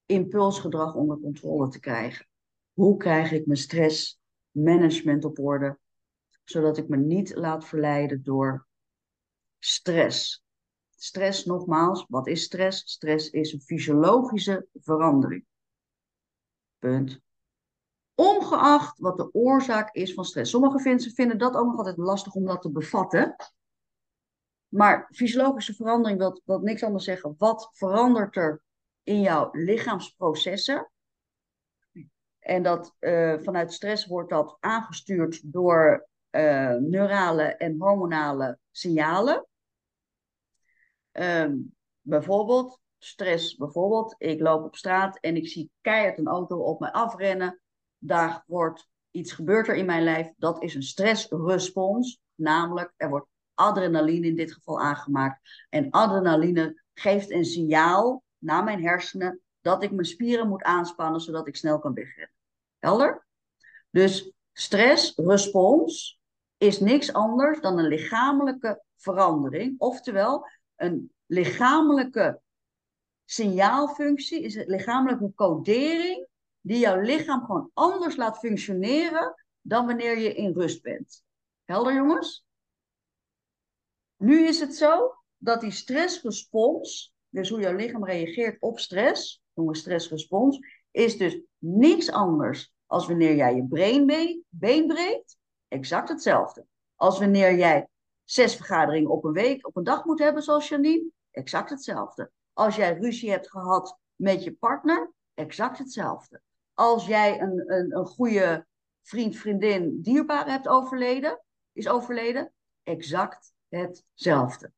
impulsgedrag 0.06 0.96
onder 0.96 1.20
controle 1.20 1.70
te 1.70 1.80
krijgen. 1.80 2.28
Hoe 2.74 2.98
krijg 2.98 3.32
ik 3.32 3.46
mijn 3.46 3.58
stressmanagement 3.60 5.26
op 5.26 5.40
orde, 5.40 5.80
zodat 6.44 6.78
ik 6.78 6.88
me 6.88 6.98
niet 6.98 7.36
laat 7.36 7.66
verleiden 7.66 8.24
door 8.24 8.68
stress? 9.60 10.44
Stress, 10.96 11.46
nogmaals, 11.46 12.06
wat 12.08 12.28
is 12.28 12.44
stress? 12.44 12.92
Stress 12.92 13.30
is 13.30 13.54
een 13.54 13.62
fysiologische 13.62 14.68
verandering. 14.74 15.46
Punt. 16.80 17.22
Ongeacht 18.16 19.00
wat 19.00 19.18
de 19.18 19.34
oorzaak 19.34 19.96
is 19.96 20.14
van 20.14 20.26
stress. 20.26 20.52
Sommige 20.52 20.90
mensen 20.90 21.12
vinden 21.12 21.38
dat 21.38 21.56
ook 21.56 21.66
nog 21.66 21.78
altijd 21.78 21.98
lastig 21.98 22.34
om 22.34 22.46
dat 22.46 22.62
te 22.62 22.72
bevatten. 22.72 23.36
Maar 24.74 25.10
fysiologische 25.12 25.74
verandering 25.74 26.20
wil, 26.20 26.42
wil 26.46 26.60
niks 26.60 26.84
anders 26.84 27.04
zeggen. 27.04 27.36
Wat 27.38 27.70
verandert 27.72 28.36
er 28.36 28.64
in 29.04 29.22
jouw 29.22 29.50
lichaamsprocessen? 29.52 30.92
En 32.40 32.64
dat 32.64 32.96
uh, 33.00 33.40
vanuit 33.40 33.74
stress 33.74 34.06
wordt 34.06 34.30
dat 34.30 34.58
aangestuurd 34.60 35.54
door 35.54 36.08
uh, 36.32 36.76
neurale 36.76 37.44
en 37.44 37.76
hormonale 37.80 38.60
signalen. 38.72 39.48
Um, 41.12 41.76
bijvoorbeeld 42.02 42.80
stress, 42.98 43.56
bijvoorbeeld, 43.56 44.16
ik 44.18 44.40
loop 44.40 44.64
op 44.64 44.76
straat 44.76 45.20
en 45.20 45.36
ik 45.36 45.48
zie 45.48 45.72
keihard 45.82 46.18
een 46.18 46.28
auto 46.28 46.58
op 46.58 46.80
mij 46.80 46.92
afrennen. 46.92 47.62
Daar 47.98 48.44
wordt 48.48 48.88
iets 49.12 49.32
gebeurd 49.32 49.68
er 49.68 49.76
in 49.76 49.86
mijn 49.86 50.04
lijf. 50.04 50.32
Dat 50.38 50.64
is 50.64 50.76
een 50.76 50.84
stressrespons. 50.84 52.22
Namelijk, 52.36 52.94
er 52.98 53.10
wordt 53.10 53.28
adrenaline 53.56 54.28
in 54.28 54.36
dit 54.36 54.54
geval 54.54 54.80
aangemaakt. 54.82 55.66
En 55.70 55.90
adrenaline 55.90 56.82
geeft 56.94 57.32
een 57.32 57.46
signaal 57.46 58.24
naar 58.38 58.64
mijn 58.64 58.84
hersenen 58.84 59.42
dat 59.62 59.84
ik 59.84 59.92
mijn 59.92 60.06
spieren 60.06 60.48
moet 60.48 60.64
aanspannen 60.64 61.22
zodat 61.22 61.48
ik 61.48 61.56
snel 61.56 61.80
kan 61.80 61.94
wegrennen. 61.94 62.36
Helder? 62.80 63.26
Dus 63.90 64.32
stressrespons 64.52 66.20
is 66.58 66.80
niks 66.80 67.14
anders 67.14 67.62
dan 67.62 67.80
een 67.80 67.88
lichamelijke 67.88 68.84
verandering. 68.98 69.76
Oftewel, 69.78 70.48
een 70.76 71.12
lichamelijke 71.26 72.42
signaalfunctie 73.26 74.42
is 74.42 74.56
een 74.56 74.68
lichamelijke 74.68 75.32
codering 75.36 76.28
die 76.62 76.80
jouw 76.80 77.00
lichaam 77.00 77.46
gewoon 77.46 77.70
anders 77.74 78.16
laat 78.16 78.40
functioneren 78.40 79.44
dan 79.62 79.86
wanneer 79.86 80.18
je 80.18 80.34
in 80.34 80.54
rust 80.54 80.82
bent. 80.82 81.24
Helder 81.64 81.94
jongens? 81.94 82.46
Nu 84.24 84.48
is 84.48 84.60
het 84.60 84.76
zo 84.76 85.16
dat 85.38 85.62
die 85.62 85.72
stressrespons, 85.72 87.14
dus 87.30 87.50
hoe 87.50 87.60
jouw 87.60 87.76
lichaam 87.76 88.06
reageert 88.06 88.62
op 88.62 88.80
stress, 88.80 89.44
noemen 89.54 89.74
we 89.74 89.80
stressrespons, 89.80 90.60
is 90.92 91.18
dus 91.18 91.40
niks 91.58 92.12
anders 92.12 92.74
als 92.86 93.08
wanneer 93.08 93.36
jij 93.36 93.56
je 93.56 93.64
been, 94.50 94.88
breekt, 94.88 95.38
exact 95.68 96.10
hetzelfde. 96.10 96.66
Als 96.96 97.20
wanneer 97.20 97.56
jij 97.56 97.88
zes 98.24 98.56
vergaderingen 98.56 99.12
op 99.12 99.24
een 99.24 99.32
week, 99.32 99.68
op 99.68 99.78
een 99.78 99.84
dag 99.84 100.06
moet 100.06 100.20
hebben, 100.20 100.44
zoals 100.44 100.70
Janine, 100.70 101.10
exact 101.32 101.70
hetzelfde. 101.70 102.32
Als 102.54 102.76
jij 102.76 102.94
ruzie 102.94 103.32
hebt 103.32 103.50
gehad 103.50 103.98
met 104.16 104.44
je 104.44 104.54
partner, 104.54 105.12
exact 105.34 105.78
hetzelfde. 105.78 106.42
Als 106.74 107.06
jij 107.06 107.42
een, 107.42 107.74
een, 107.74 107.96
een 107.98 108.06
goede 108.06 108.66
vriend, 109.02 109.36
vriendin, 109.36 110.02
dierbaar 110.02 110.50
hebt 110.50 110.68
overleden, 110.68 111.42
is 111.74 111.88
overleden, 111.88 112.54
exact 112.84 113.53
hetzelfde. 113.74 114.72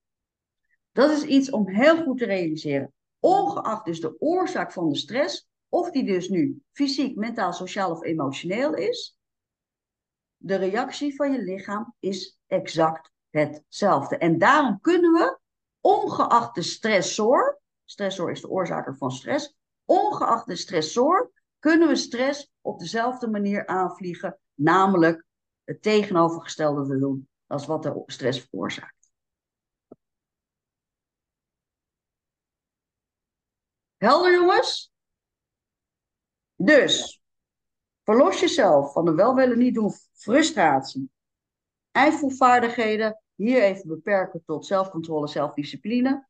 Dat 0.91 1.11
is 1.11 1.23
iets 1.23 1.49
om 1.49 1.69
heel 1.69 2.03
goed 2.03 2.17
te 2.17 2.25
realiseren. 2.25 2.93
Ongeacht 3.19 3.85
dus 3.85 3.99
de 3.99 4.15
oorzaak 4.19 4.71
van 4.71 4.89
de 4.89 4.95
stress, 4.95 5.47
of 5.69 5.91
die 5.91 6.05
dus 6.05 6.29
nu 6.29 6.61
fysiek, 6.71 7.15
mentaal, 7.15 7.53
sociaal 7.53 7.91
of 7.91 8.03
emotioneel 8.03 8.73
is, 8.73 9.17
de 10.37 10.55
reactie 10.55 11.15
van 11.15 11.31
je 11.31 11.41
lichaam 11.41 11.93
is 11.99 12.39
exact 12.47 13.11
hetzelfde. 13.29 14.17
En 14.17 14.37
daarom 14.37 14.79
kunnen 14.81 15.11
we, 15.11 15.39
ongeacht 15.81 16.55
de 16.55 16.61
stressor, 16.61 17.61
stressor 17.85 18.31
is 18.31 18.41
de 18.41 18.49
oorzaker 18.49 18.97
van 18.97 19.11
stress, 19.11 19.55
ongeacht 19.85 20.47
de 20.47 20.55
stressor, 20.55 21.31
kunnen 21.59 21.87
we 21.87 21.95
stress 21.95 22.51
op 22.61 22.79
dezelfde 22.79 23.29
manier 23.29 23.67
aanvliegen, 23.67 24.39
namelijk 24.53 25.25
het 25.63 25.81
tegenovergestelde 25.81 26.87
te 26.87 26.97
doen 26.97 27.27
als 27.47 27.65
wat 27.65 27.83
de 27.83 28.03
stress 28.05 28.39
veroorzaakt. 28.39 29.11
Helder 33.97 34.31
jongens? 34.33 34.93
Dus, 36.55 37.21
verlos 38.03 38.39
jezelf 38.39 38.91
van 38.91 39.05
de 39.05 39.13
wel 39.13 39.35
willen 39.35 39.57
niet 39.57 39.73
doen 39.73 39.91
frustratie. 40.13 41.09
Eindvoelvaardigheden, 41.91 43.21
hier 43.35 43.61
even 43.61 43.87
beperken 43.87 44.43
tot 44.45 44.65
zelfcontrole, 44.65 45.27
zelfdiscipline. 45.27 46.27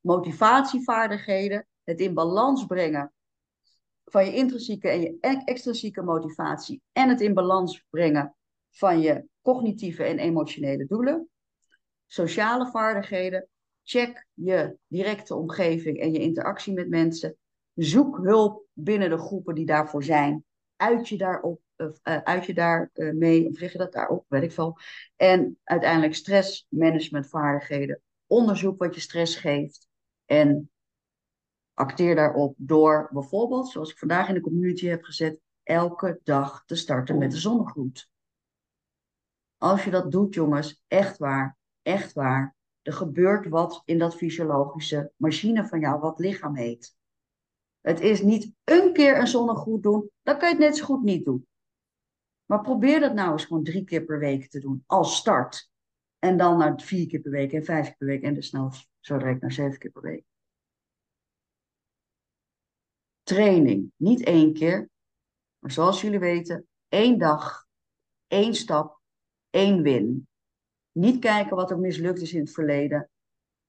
Motivatievaardigheden, 0.00 1.66
het 1.84 2.00
in 2.00 2.14
balans 2.14 2.66
brengen 2.66 3.12
van 4.04 4.24
je 4.24 4.34
intrinsieke 4.34 4.88
en 4.88 5.00
je 5.00 5.42
extrinsieke 5.44 6.02
motivatie. 6.02 6.82
En 6.92 7.08
het 7.08 7.20
in 7.20 7.34
balans 7.34 7.84
brengen 7.90 8.35
van 8.76 9.00
je 9.00 9.24
cognitieve 9.42 10.04
en 10.04 10.18
emotionele 10.18 10.86
doelen. 10.86 11.28
Sociale 12.06 12.70
vaardigheden, 12.70 13.48
check 13.82 14.26
je 14.32 14.76
directe 14.86 15.34
omgeving 15.34 15.98
en 15.98 16.12
je 16.12 16.18
interactie 16.18 16.72
met 16.72 16.88
mensen. 16.88 17.36
Zoek 17.74 18.16
hulp 18.16 18.64
binnen 18.72 19.10
de 19.10 19.18
groepen 19.18 19.54
die 19.54 19.66
daarvoor 19.66 20.04
zijn. 20.04 20.44
Uit 20.76 21.08
je 21.08 21.16
daarop, 21.16 21.60
uh, 21.76 21.90
uit 22.02 22.46
je 22.46 22.54
daar 22.54 22.90
uh, 22.94 23.12
mee, 23.12 23.48
of 23.48 23.60
je 23.60 23.78
dat 23.78 23.92
daarop, 23.92 24.24
weet 24.28 24.42
ik 24.42 24.52
veel. 24.52 24.78
En 25.16 25.58
uiteindelijk 25.64 26.14
stressmanagementvaardigheden. 26.14 28.00
Onderzoek 28.26 28.78
wat 28.78 28.94
je 28.94 29.00
stress 29.00 29.36
geeft. 29.36 29.88
En 30.24 30.70
acteer 31.74 32.14
daarop 32.14 32.54
door 32.58 33.08
bijvoorbeeld, 33.12 33.68
zoals 33.68 33.90
ik 33.90 33.98
vandaag 33.98 34.28
in 34.28 34.34
de 34.34 34.40
community 34.40 34.86
heb 34.86 35.02
gezet, 35.02 35.40
elke 35.62 36.20
dag 36.24 36.64
te 36.64 36.74
starten 36.74 37.18
met 37.18 37.30
de 37.30 37.36
zonnegroet. 37.36 38.14
Als 39.58 39.84
je 39.84 39.90
dat 39.90 40.12
doet, 40.12 40.34
jongens, 40.34 40.82
echt 40.86 41.18
waar, 41.18 41.58
echt 41.82 42.12
waar. 42.12 42.56
Er 42.82 42.92
gebeurt 42.92 43.48
wat 43.48 43.82
in 43.84 43.98
dat 43.98 44.16
fysiologische 44.16 45.12
machine 45.16 45.66
van 45.66 45.80
jou, 45.80 46.00
wat 46.00 46.18
lichaam 46.18 46.56
heet. 46.56 46.96
Het 47.80 48.00
is 48.00 48.22
niet 48.22 48.52
een 48.64 48.92
keer 48.92 49.18
een 49.18 49.26
zonnegroet 49.26 49.82
doen, 49.82 50.10
dan 50.22 50.38
kan 50.38 50.48
je 50.48 50.54
het 50.54 50.64
net 50.64 50.76
zo 50.76 50.84
goed 50.84 51.02
niet 51.02 51.24
doen. 51.24 51.46
Maar 52.44 52.60
probeer 52.60 53.00
dat 53.00 53.14
nou 53.14 53.32
eens 53.32 53.44
gewoon 53.44 53.64
drie 53.64 53.84
keer 53.84 54.04
per 54.04 54.18
week 54.18 54.50
te 54.50 54.60
doen, 54.60 54.82
als 54.86 55.16
start. 55.16 55.70
En 56.18 56.36
dan 56.36 56.58
naar 56.58 56.80
vier 56.80 57.06
keer 57.06 57.20
per 57.20 57.30
week 57.30 57.52
en 57.52 57.64
vijf 57.64 57.86
keer 57.86 57.96
per 57.96 58.06
week. 58.06 58.22
En 58.22 58.34
dus 58.34 58.46
snel 58.46 58.72
zo 59.00 59.18
direct 59.18 59.40
naar 59.40 59.52
zeven 59.52 59.78
keer 59.78 59.90
per 59.90 60.02
week. 60.02 60.24
Training. 63.22 63.92
Niet 63.96 64.24
één 64.24 64.52
keer. 64.52 64.90
Maar 65.58 65.70
zoals 65.70 66.00
jullie 66.00 66.18
weten, 66.18 66.66
één 66.88 67.18
dag, 67.18 67.66
één 68.26 68.54
stap, 68.54 68.95
één 69.56 69.82
win. 69.82 70.28
Niet 70.92 71.18
kijken 71.18 71.56
wat 71.56 71.70
er 71.70 71.78
mislukt 71.78 72.20
is 72.20 72.32
in 72.32 72.40
het 72.40 72.52
verleden. 72.52 73.10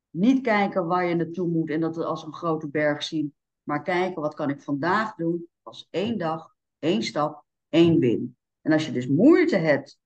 Niet 0.10 0.42
kijken 0.42 0.88
waar 0.88 1.06
je 1.06 1.16
naartoe 1.16 1.48
moet 1.48 1.70
en 1.70 1.80
dat 1.80 1.98
als 1.98 2.24
een 2.24 2.34
grote 2.34 2.70
berg 2.70 3.04
zien. 3.04 3.36
Maar 3.64 3.84
kijken 3.84 4.22
wat 4.22 4.34
kan 4.34 4.50
ik 4.50 4.62
vandaag 4.62 5.16
doen 5.16 5.48
als 5.62 5.88
één 5.90 6.18
dag, 6.18 6.56
één 6.80 7.04
stap, 7.04 7.44
één 7.70 8.00
win. 8.00 8.38
En 8.62 8.72
als 8.72 8.86
je 8.86 8.92
dus 8.92 9.08
moeite 9.08 9.56
hebt 9.56 10.00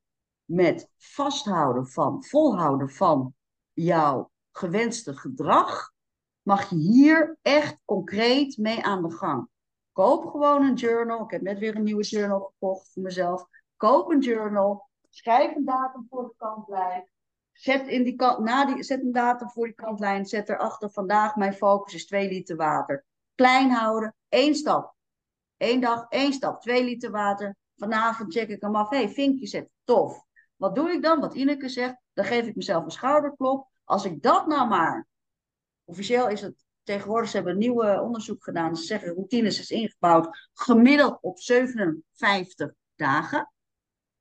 met 0.46 0.90
vasthouden 0.98 1.88
van, 1.88 2.24
volhouden 2.24 2.90
van 2.90 3.34
jouw 3.74 4.32
gewenste 4.52 5.18
gedrag, 5.18 5.94
mag 6.42 6.70
je 6.70 6.76
hier 6.76 7.38
echt 7.42 7.78
concreet 7.86 8.58
mee 8.58 8.84
aan 8.84 9.02
de 9.02 9.12
gang. 9.12 9.50
Koop 9.92 10.26
gewoon 10.26 10.64
een 10.64 10.76
journal. 10.76 11.24
Ik 11.24 11.32
heb 11.32 11.42
net 11.42 11.60
weer 11.60 11.76
een 11.76 11.84
nieuwe 11.84 12.04
journal 12.04 12.40
gekocht 12.40 12.92
voor 12.94 13.04
mezelf. 13.04 13.48
Koop 13.76 14.10
een 14.10 14.20
journal. 14.20 14.90
Schrijf 15.14 15.56
een 15.56 15.66
datum 15.66 16.06
voor 16.10 16.24
de 16.24 16.34
kantlijn. 16.38 17.10
Zet, 17.52 17.88
in 17.88 18.04
die 18.04 18.16
kant, 18.16 18.40
na 18.40 18.66
die, 18.66 18.84
zet 18.84 19.02
een 19.02 19.12
datum 19.12 19.50
voor 19.50 19.66
die 19.66 19.76
kantlijn. 19.76 20.26
Zet 20.26 20.50
erachter 20.50 20.92
vandaag 20.92 21.36
mijn 21.36 21.54
focus 21.54 21.94
is 21.94 22.06
2 22.06 22.28
liter 22.28 22.56
water. 22.56 23.06
Klein 23.36 23.70
houden. 23.70 24.16
één 24.30 24.56
stap. 24.56 24.96
Eén 25.58 25.80
dag, 25.80 26.06
één 26.10 26.34
stap. 26.34 26.62
2 26.62 26.84
liter 26.84 27.12
water. 27.12 27.56
Vanavond 27.76 28.34
check 28.34 28.50
ik 28.50 28.62
hem 28.62 28.76
af. 28.76 28.90
hey, 28.90 29.10
vinkje 29.10 29.48
zet. 29.48 29.70
Tof. 29.84 30.26
Wat 30.56 30.76
doe 30.76 30.92
ik 30.92 31.04
dan? 31.04 31.20
Wat 31.20 31.34
Ineke 31.34 31.70
zegt. 31.70 31.96
Dan 32.14 32.26
geef 32.26 32.46
ik 32.46 32.56
mezelf 32.56 32.84
een 32.84 32.92
schouderklop. 32.92 33.68
Als 33.84 34.06
ik 34.06 34.22
dat 34.22 34.48
nou 34.48 34.68
maar. 34.68 35.08
Officieel 35.84 36.30
is 36.30 36.42
het 36.42 36.66
tegenwoordig. 36.84 37.30
Ze 37.30 37.36
hebben 37.36 37.54
een 37.54 37.60
nieuwe 37.60 38.02
onderzoek 38.02 38.44
gedaan. 38.44 38.76
Ze 38.76 38.84
zeggen 38.84 39.14
routines 39.14 39.60
is 39.60 39.70
ingebouwd. 39.72 40.50
Gemiddeld 40.54 41.18
op 41.22 41.40
57 41.40 42.74
dagen. 42.96 43.52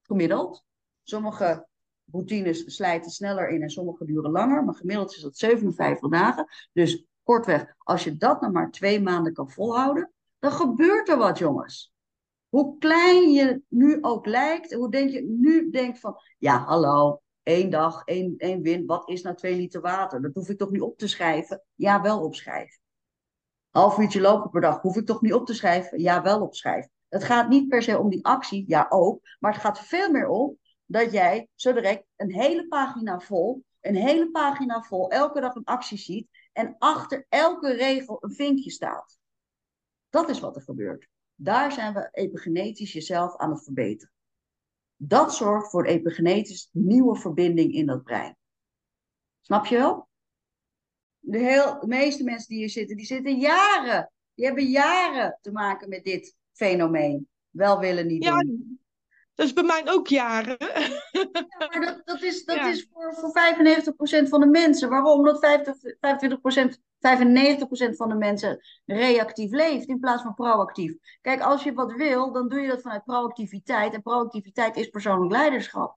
Gemiddeld. 0.02 0.68
Sommige 1.10 1.66
routines 2.10 2.74
slijten 2.74 3.10
sneller 3.10 3.48
in 3.48 3.62
en 3.62 3.70
sommige 3.70 4.04
duren 4.04 4.30
langer. 4.30 4.64
Maar 4.64 4.74
gemiddeld 4.74 5.14
is 5.14 5.22
dat 5.22 5.36
57 5.36 6.10
dagen. 6.10 6.46
Dus 6.72 7.04
kortweg, 7.22 7.74
als 7.78 8.04
je 8.04 8.16
dat 8.16 8.40
nou 8.40 8.52
maar 8.52 8.70
twee 8.70 9.00
maanden 9.00 9.32
kan 9.32 9.50
volhouden, 9.50 10.12
dan 10.38 10.52
gebeurt 10.52 11.08
er 11.08 11.16
wat, 11.16 11.38
jongens. 11.38 11.92
Hoe 12.48 12.78
klein 12.78 13.30
je 13.30 13.62
nu 13.68 13.98
ook 14.00 14.26
lijkt, 14.26 14.72
hoe 14.72 14.90
denk 14.90 15.10
je 15.10 15.22
nu 15.22 15.70
denkt 15.70 16.00
van, 16.00 16.16
ja, 16.38 16.58
hallo, 16.58 17.22
één 17.42 17.70
dag, 17.70 18.02
één, 18.04 18.34
één 18.36 18.62
win, 18.62 18.86
wat 18.86 19.08
is 19.08 19.22
nou 19.22 19.36
twee 19.36 19.56
liter 19.56 19.80
water? 19.80 20.22
Dat 20.22 20.34
hoef 20.34 20.48
ik 20.48 20.58
toch 20.58 20.70
niet 20.70 20.82
op 20.82 20.98
te 20.98 21.08
schrijven? 21.08 21.62
Ja, 21.74 22.02
wel 22.02 22.20
opschrijven. 22.20 22.80
Half 23.70 23.98
uurtje 23.98 24.20
lopen 24.20 24.50
per 24.50 24.60
dag, 24.60 24.80
hoef 24.80 24.96
ik 24.96 25.06
toch 25.06 25.20
niet 25.20 25.34
op 25.34 25.46
te 25.46 25.54
schrijven? 25.54 26.00
Ja, 26.00 26.22
wel 26.22 26.40
opschrijven. 26.40 26.90
Het 27.08 27.24
gaat 27.24 27.48
niet 27.48 27.68
per 27.68 27.82
se 27.82 27.98
om 27.98 28.10
die 28.10 28.24
actie, 28.24 28.64
ja 28.68 28.86
ook, 28.88 29.20
maar 29.38 29.52
het 29.52 29.60
gaat 29.60 29.80
veel 29.80 30.10
meer 30.10 30.28
om 30.28 30.58
dat 30.90 31.12
jij 31.12 31.48
zo 31.54 31.72
direct 31.72 32.06
een 32.16 32.32
hele 32.32 32.68
pagina 32.68 33.20
vol, 33.20 33.64
een 33.80 33.94
hele 33.94 34.30
pagina 34.30 34.82
vol, 34.82 35.10
elke 35.10 35.40
dag 35.40 35.54
een 35.54 35.64
actie 35.64 35.98
ziet 35.98 36.28
en 36.52 36.76
achter 36.78 37.26
elke 37.28 37.72
regel 37.72 38.18
een 38.20 38.32
vinkje 38.32 38.70
staat. 38.70 39.18
Dat 40.08 40.28
is 40.28 40.40
wat 40.40 40.56
er 40.56 40.62
gebeurt. 40.62 41.08
Daar 41.34 41.72
zijn 41.72 41.94
we 41.94 42.08
epigenetisch 42.12 42.92
jezelf 42.92 43.36
aan 43.36 43.50
het 43.50 43.64
verbeteren. 43.64 44.12
Dat 44.96 45.34
zorgt 45.34 45.70
voor 45.70 45.86
een 45.86 45.94
epigenetisch 45.94 46.68
nieuwe 46.72 47.16
verbinding 47.16 47.72
in 47.72 47.86
dat 47.86 48.02
brein. 48.02 48.36
Snap 49.40 49.66
je 49.66 49.76
wel? 49.76 50.08
De, 51.18 51.38
heel, 51.38 51.80
de 51.80 51.86
meeste 51.86 52.24
mensen 52.24 52.48
die 52.48 52.58
hier 52.58 52.70
zitten, 52.70 52.96
die 52.96 53.06
zitten 53.06 53.38
jaren. 53.38 54.12
Die 54.34 54.44
hebben 54.44 54.64
jaren 54.64 55.38
te 55.40 55.52
maken 55.52 55.88
met 55.88 56.04
dit 56.04 56.36
fenomeen. 56.52 57.28
Wel 57.50 57.78
willen 57.78 58.06
niet 58.06 58.24
Ja, 58.24 58.40
doen. 58.40 58.79
Dat 59.40 59.48
is 59.48 59.52
bij 59.54 59.64
mij 59.64 59.82
ook 59.84 60.06
jaren. 60.08 60.56
Ja, 61.10 61.66
maar 61.68 61.80
dat, 61.80 62.00
dat 62.04 62.22
is, 62.22 62.44
dat 62.44 62.56
Ja. 62.56 62.68
is 62.68 62.88
voor, 62.92 63.14
voor 63.14 63.32
95% 64.24 64.28
van 64.28 64.40
de 64.40 64.46
mensen. 64.46 64.88
Waarom? 64.88 65.18
Omdat 65.18 65.38
50, 65.38 65.76
25%, 66.00 66.78
95% 66.98 67.96
van 67.96 68.08
de 68.08 68.14
mensen 68.14 68.60
reactief 68.84 69.50
leeft 69.50 69.86
in 69.88 70.00
plaats 70.00 70.22
van 70.22 70.34
proactief. 70.34 70.92
Kijk, 71.20 71.40
als 71.40 71.62
je 71.62 71.72
wat 71.72 71.92
wil, 71.92 72.32
dan 72.32 72.48
doe 72.48 72.60
je 72.60 72.68
dat 72.68 72.82
vanuit 72.82 73.04
proactiviteit. 73.04 73.94
En 73.94 74.02
proactiviteit 74.02 74.76
is 74.76 74.88
persoonlijk 74.88 75.32
leiderschap. 75.32 75.96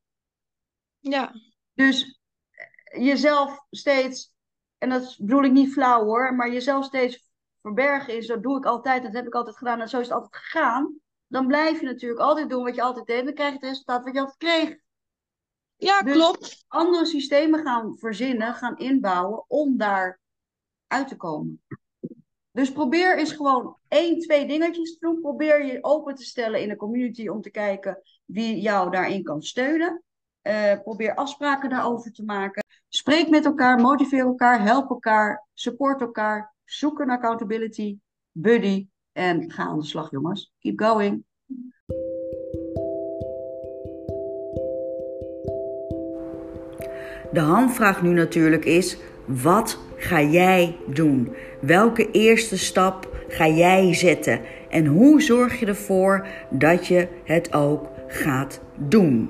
Ja, 0.99 1.31
Dus 1.73 2.19
eh, 2.51 3.03
jezelf 3.05 3.65
steeds, 3.69 4.33
en 4.77 4.89
dat 4.89 5.15
bedoel 5.19 5.43
ik 5.43 5.51
niet 5.51 5.73
flauw 5.73 6.03
hoor, 6.03 6.35
maar 6.35 6.51
jezelf 6.51 6.85
steeds 6.85 7.31
verbergen 7.61 8.17
is, 8.17 8.27
dat 8.27 8.43
doe 8.43 8.57
ik 8.57 8.65
altijd, 8.65 9.03
dat 9.03 9.13
heb 9.13 9.25
ik 9.27 9.33
altijd 9.35 9.57
gedaan 9.57 9.81
en 9.81 9.89
zo 9.89 9.99
is 9.99 10.07
het 10.07 10.15
altijd 10.15 10.35
gegaan. 10.35 11.01
Dan 11.34 11.47
blijf 11.47 11.79
je 11.79 11.86
natuurlijk 11.86 12.21
altijd 12.21 12.49
doen 12.49 12.63
wat 12.63 12.75
je 12.75 12.81
altijd 12.81 13.05
deed, 13.05 13.19
en 13.19 13.25
dan 13.25 13.34
krijg 13.34 13.49
je 13.49 13.55
het 13.55 13.65
resultaat 13.65 14.03
wat 14.03 14.13
je 14.13 14.19
altijd 14.19 14.38
kreeg. 14.38 14.77
ja 15.75 16.01
Dus- 16.01 16.13
klopt. 16.13 16.65
Andere 16.67 17.05
systemen 17.05 17.63
gaan 17.63 17.97
verzinnen, 17.97 18.53
gaan 18.53 18.77
inbouwen 18.77 19.43
om 19.47 19.77
daar 19.77 20.19
uit 20.88 21.07
te 21.07 21.15
komen. 21.15 21.63
Dus 22.51 22.71
probeer 22.71 23.17
eens 23.17 23.31
gewoon 23.31 23.77
één, 23.88 24.19
twee 24.19 24.45
dingetjes 24.45 24.91
te 24.91 24.99
doen. 24.99 25.21
Probeer 25.21 25.65
je 25.65 25.84
open 25.84 26.15
te 26.15 26.23
stellen 26.23 26.61
in 26.61 26.67
de 26.67 26.75
community 26.75 27.27
om 27.27 27.41
te 27.41 27.51
kijken 27.51 28.01
wie 28.25 28.61
jou 28.61 28.91
daarin 28.91 29.23
kan 29.23 29.41
steunen. 29.41 30.03
Eh, 30.41 30.81
probeer 30.81 31.15
afspraken 31.15 31.69
daarover 31.69 32.11
te 32.11 32.23
maken. 32.23 32.63
Spreek 32.89 33.29
met 33.29 33.45
elkaar, 33.45 33.79
motiveer 33.79 34.25
elkaar, 34.25 34.61
help 34.61 34.89
elkaar, 34.89 35.47
support 35.53 36.01
elkaar. 36.01 36.55
Zoek 36.63 36.99
een 36.99 37.09
accountability 37.09 37.97
buddy 38.31 38.88
en 39.14 39.51
ga 39.51 39.64
aan 39.64 39.80
de 39.80 39.86
slag, 39.86 40.11
jongens. 40.11 40.53
Keep 40.59 40.80
going. 40.80 41.24
De 47.32 47.39
hamvraag 47.39 48.01
nu 48.01 48.14
natuurlijk 48.14 48.66
is: 48.66 48.97
wat 49.26 49.80
ga 49.97 50.22
jij 50.22 50.78
doen? 50.88 51.36
Welke 51.61 52.11
eerste 52.11 52.57
stap 52.57 53.09
ga 53.28 53.47
jij 53.47 53.93
zetten? 53.93 54.41
En 54.70 54.86
hoe 54.86 55.22
zorg 55.22 55.59
je 55.59 55.66
ervoor 55.66 56.28
dat 56.49 56.88
je 56.88 57.07
het 57.24 57.53
ook 57.53 57.89
gaat 58.07 58.61
doen? 58.76 59.30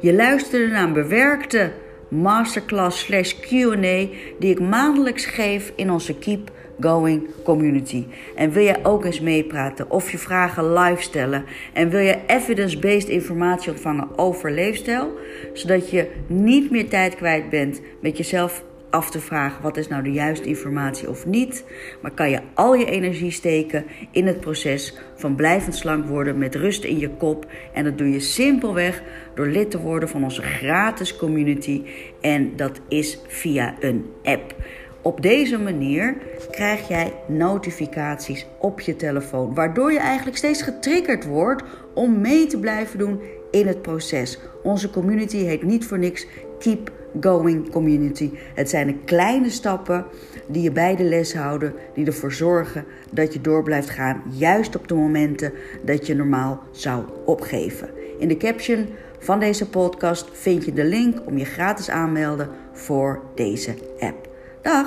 Je 0.00 0.14
luisterde 0.14 0.66
naar 0.66 0.84
een 0.84 0.92
bewerkte 0.92 1.72
masterclass 2.08 3.04
slash 3.04 3.40
Q&A 3.40 4.08
die 4.38 4.50
ik 4.50 4.60
maandelijks 4.60 5.26
geef 5.26 5.72
in 5.76 5.90
onze 5.90 6.18
Keep 6.18 6.50
Going 6.82 7.28
community. 7.44 8.04
En 8.36 8.50
wil 8.50 8.64
jij 8.64 8.84
ook 8.84 9.04
eens 9.04 9.20
meepraten 9.20 9.90
of 9.90 10.10
je 10.10 10.18
vragen 10.18 10.72
live 10.72 11.02
stellen? 11.02 11.44
En 11.72 11.90
wil 11.90 12.00
je 12.00 12.18
evidence-based 12.26 13.08
informatie 13.08 13.70
ontvangen 13.70 14.18
over 14.18 14.52
leefstijl, 14.52 15.18
zodat 15.52 15.90
je 15.90 16.10
niet 16.26 16.70
meer 16.70 16.88
tijd 16.88 17.16
kwijt 17.16 17.50
bent 17.50 17.80
met 18.00 18.16
jezelf 18.16 18.64
af 18.92 19.10
te 19.10 19.20
vragen 19.20 19.62
wat 19.62 19.76
is 19.76 19.88
nou 19.88 20.02
de 20.02 20.12
juiste 20.12 20.48
informatie 20.48 21.08
of 21.08 21.26
niet, 21.26 21.64
maar 22.02 22.10
kan 22.10 22.30
je 22.30 22.40
al 22.54 22.74
je 22.74 22.84
energie 22.84 23.30
steken 23.30 23.84
in 24.10 24.26
het 24.26 24.40
proces 24.40 24.98
van 25.16 25.34
blijvend 25.34 25.74
slank 25.74 26.06
worden 26.06 26.38
met 26.38 26.54
rust 26.54 26.84
in 26.84 26.98
je 26.98 27.08
kop? 27.08 27.46
En 27.72 27.84
dat 27.84 27.98
doe 27.98 28.10
je 28.10 28.20
simpelweg 28.20 29.02
door 29.34 29.46
lid 29.46 29.70
te 29.70 29.80
worden 29.80 30.08
van 30.08 30.24
onze 30.24 30.42
gratis 30.42 31.16
community. 31.16 31.82
En 32.20 32.56
dat 32.56 32.80
is 32.88 33.18
via 33.26 33.74
een 33.80 34.06
app. 34.22 34.54
Op 35.02 35.22
deze 35.22 35.58
manier 35.58 36.16
krijg 36.50 36.88
jij 36.88 37.12
notificaties 37.26 38.46
op 38.58 38.80
je 38.80 38.96
telefoon, 38.96 39.54
waardoor 39.54 39.92
je 39.92 39.98
eigenlijk 39.98 40.36
steeds 40.36 40.62
getriggerd 40.62 41.24
wordt 41.24 41.62
om 41.94 42.20
mee 42.20 42.46
te 42.46 42.58
blijven 42.58 42.98
doen 42.98 43.20
in 43.50 43.66
het 43.66 43.82
proces. 43.82 44.38
Onze 44.62 44.90
community 44.90 45.36
heet 45.36 45.62
niet 45.62 45.86
voor 45.86 45.98
niks 45.98 46.26
Keep 46.58 46.92
Going 47.20 47.70
Community. 47.70 48.30
Het 48.54 48.70
zijn 48.70 48.86
de 48.86 48.98
kleine 49.04 49.50
stappen 49.50 50.04
die 50.46 50.62
je 50.62 50.72
bij 50.72 50.96
de 50.96 51.04
les 51.04 51.34
houden, 51.34 51.74
die 51.94 52.06
ervoor 52.06 52.32
zorgen 52.32 52.84
dat 53.10 53.32
je 53.32 53.40
door 53.40 53.62
blijft 53.62 53.90
gaan, 53.90 54.22
juist 54.30 54.76
op 54.76 54.88
de 54.88 54.94
momenten 54.94 55.52
dat 55.84 56.06
je 56.06 56.14
normaal 56.14 56.60
zou 56.70 57.04
opgeven. 57.24 57.88
In 58.18 58.28
de 58.28 58.36
caption 58.36 58.88
van 59.18 59.40
deze 59.40 59.68
podcast 59.68 60.28
vind 60.32 60.64
je 60.64 60.72
de 60.72 60.84
link 60.84 61.26
om 61.26 61.38
je 61.38 61.44
gratis 61.44 61.90
aanmelden 61.90 62.48
voor 62.72 63.22
deze 63.34 63.74
app. 63.98 64.31
Dag! 64.64 64.86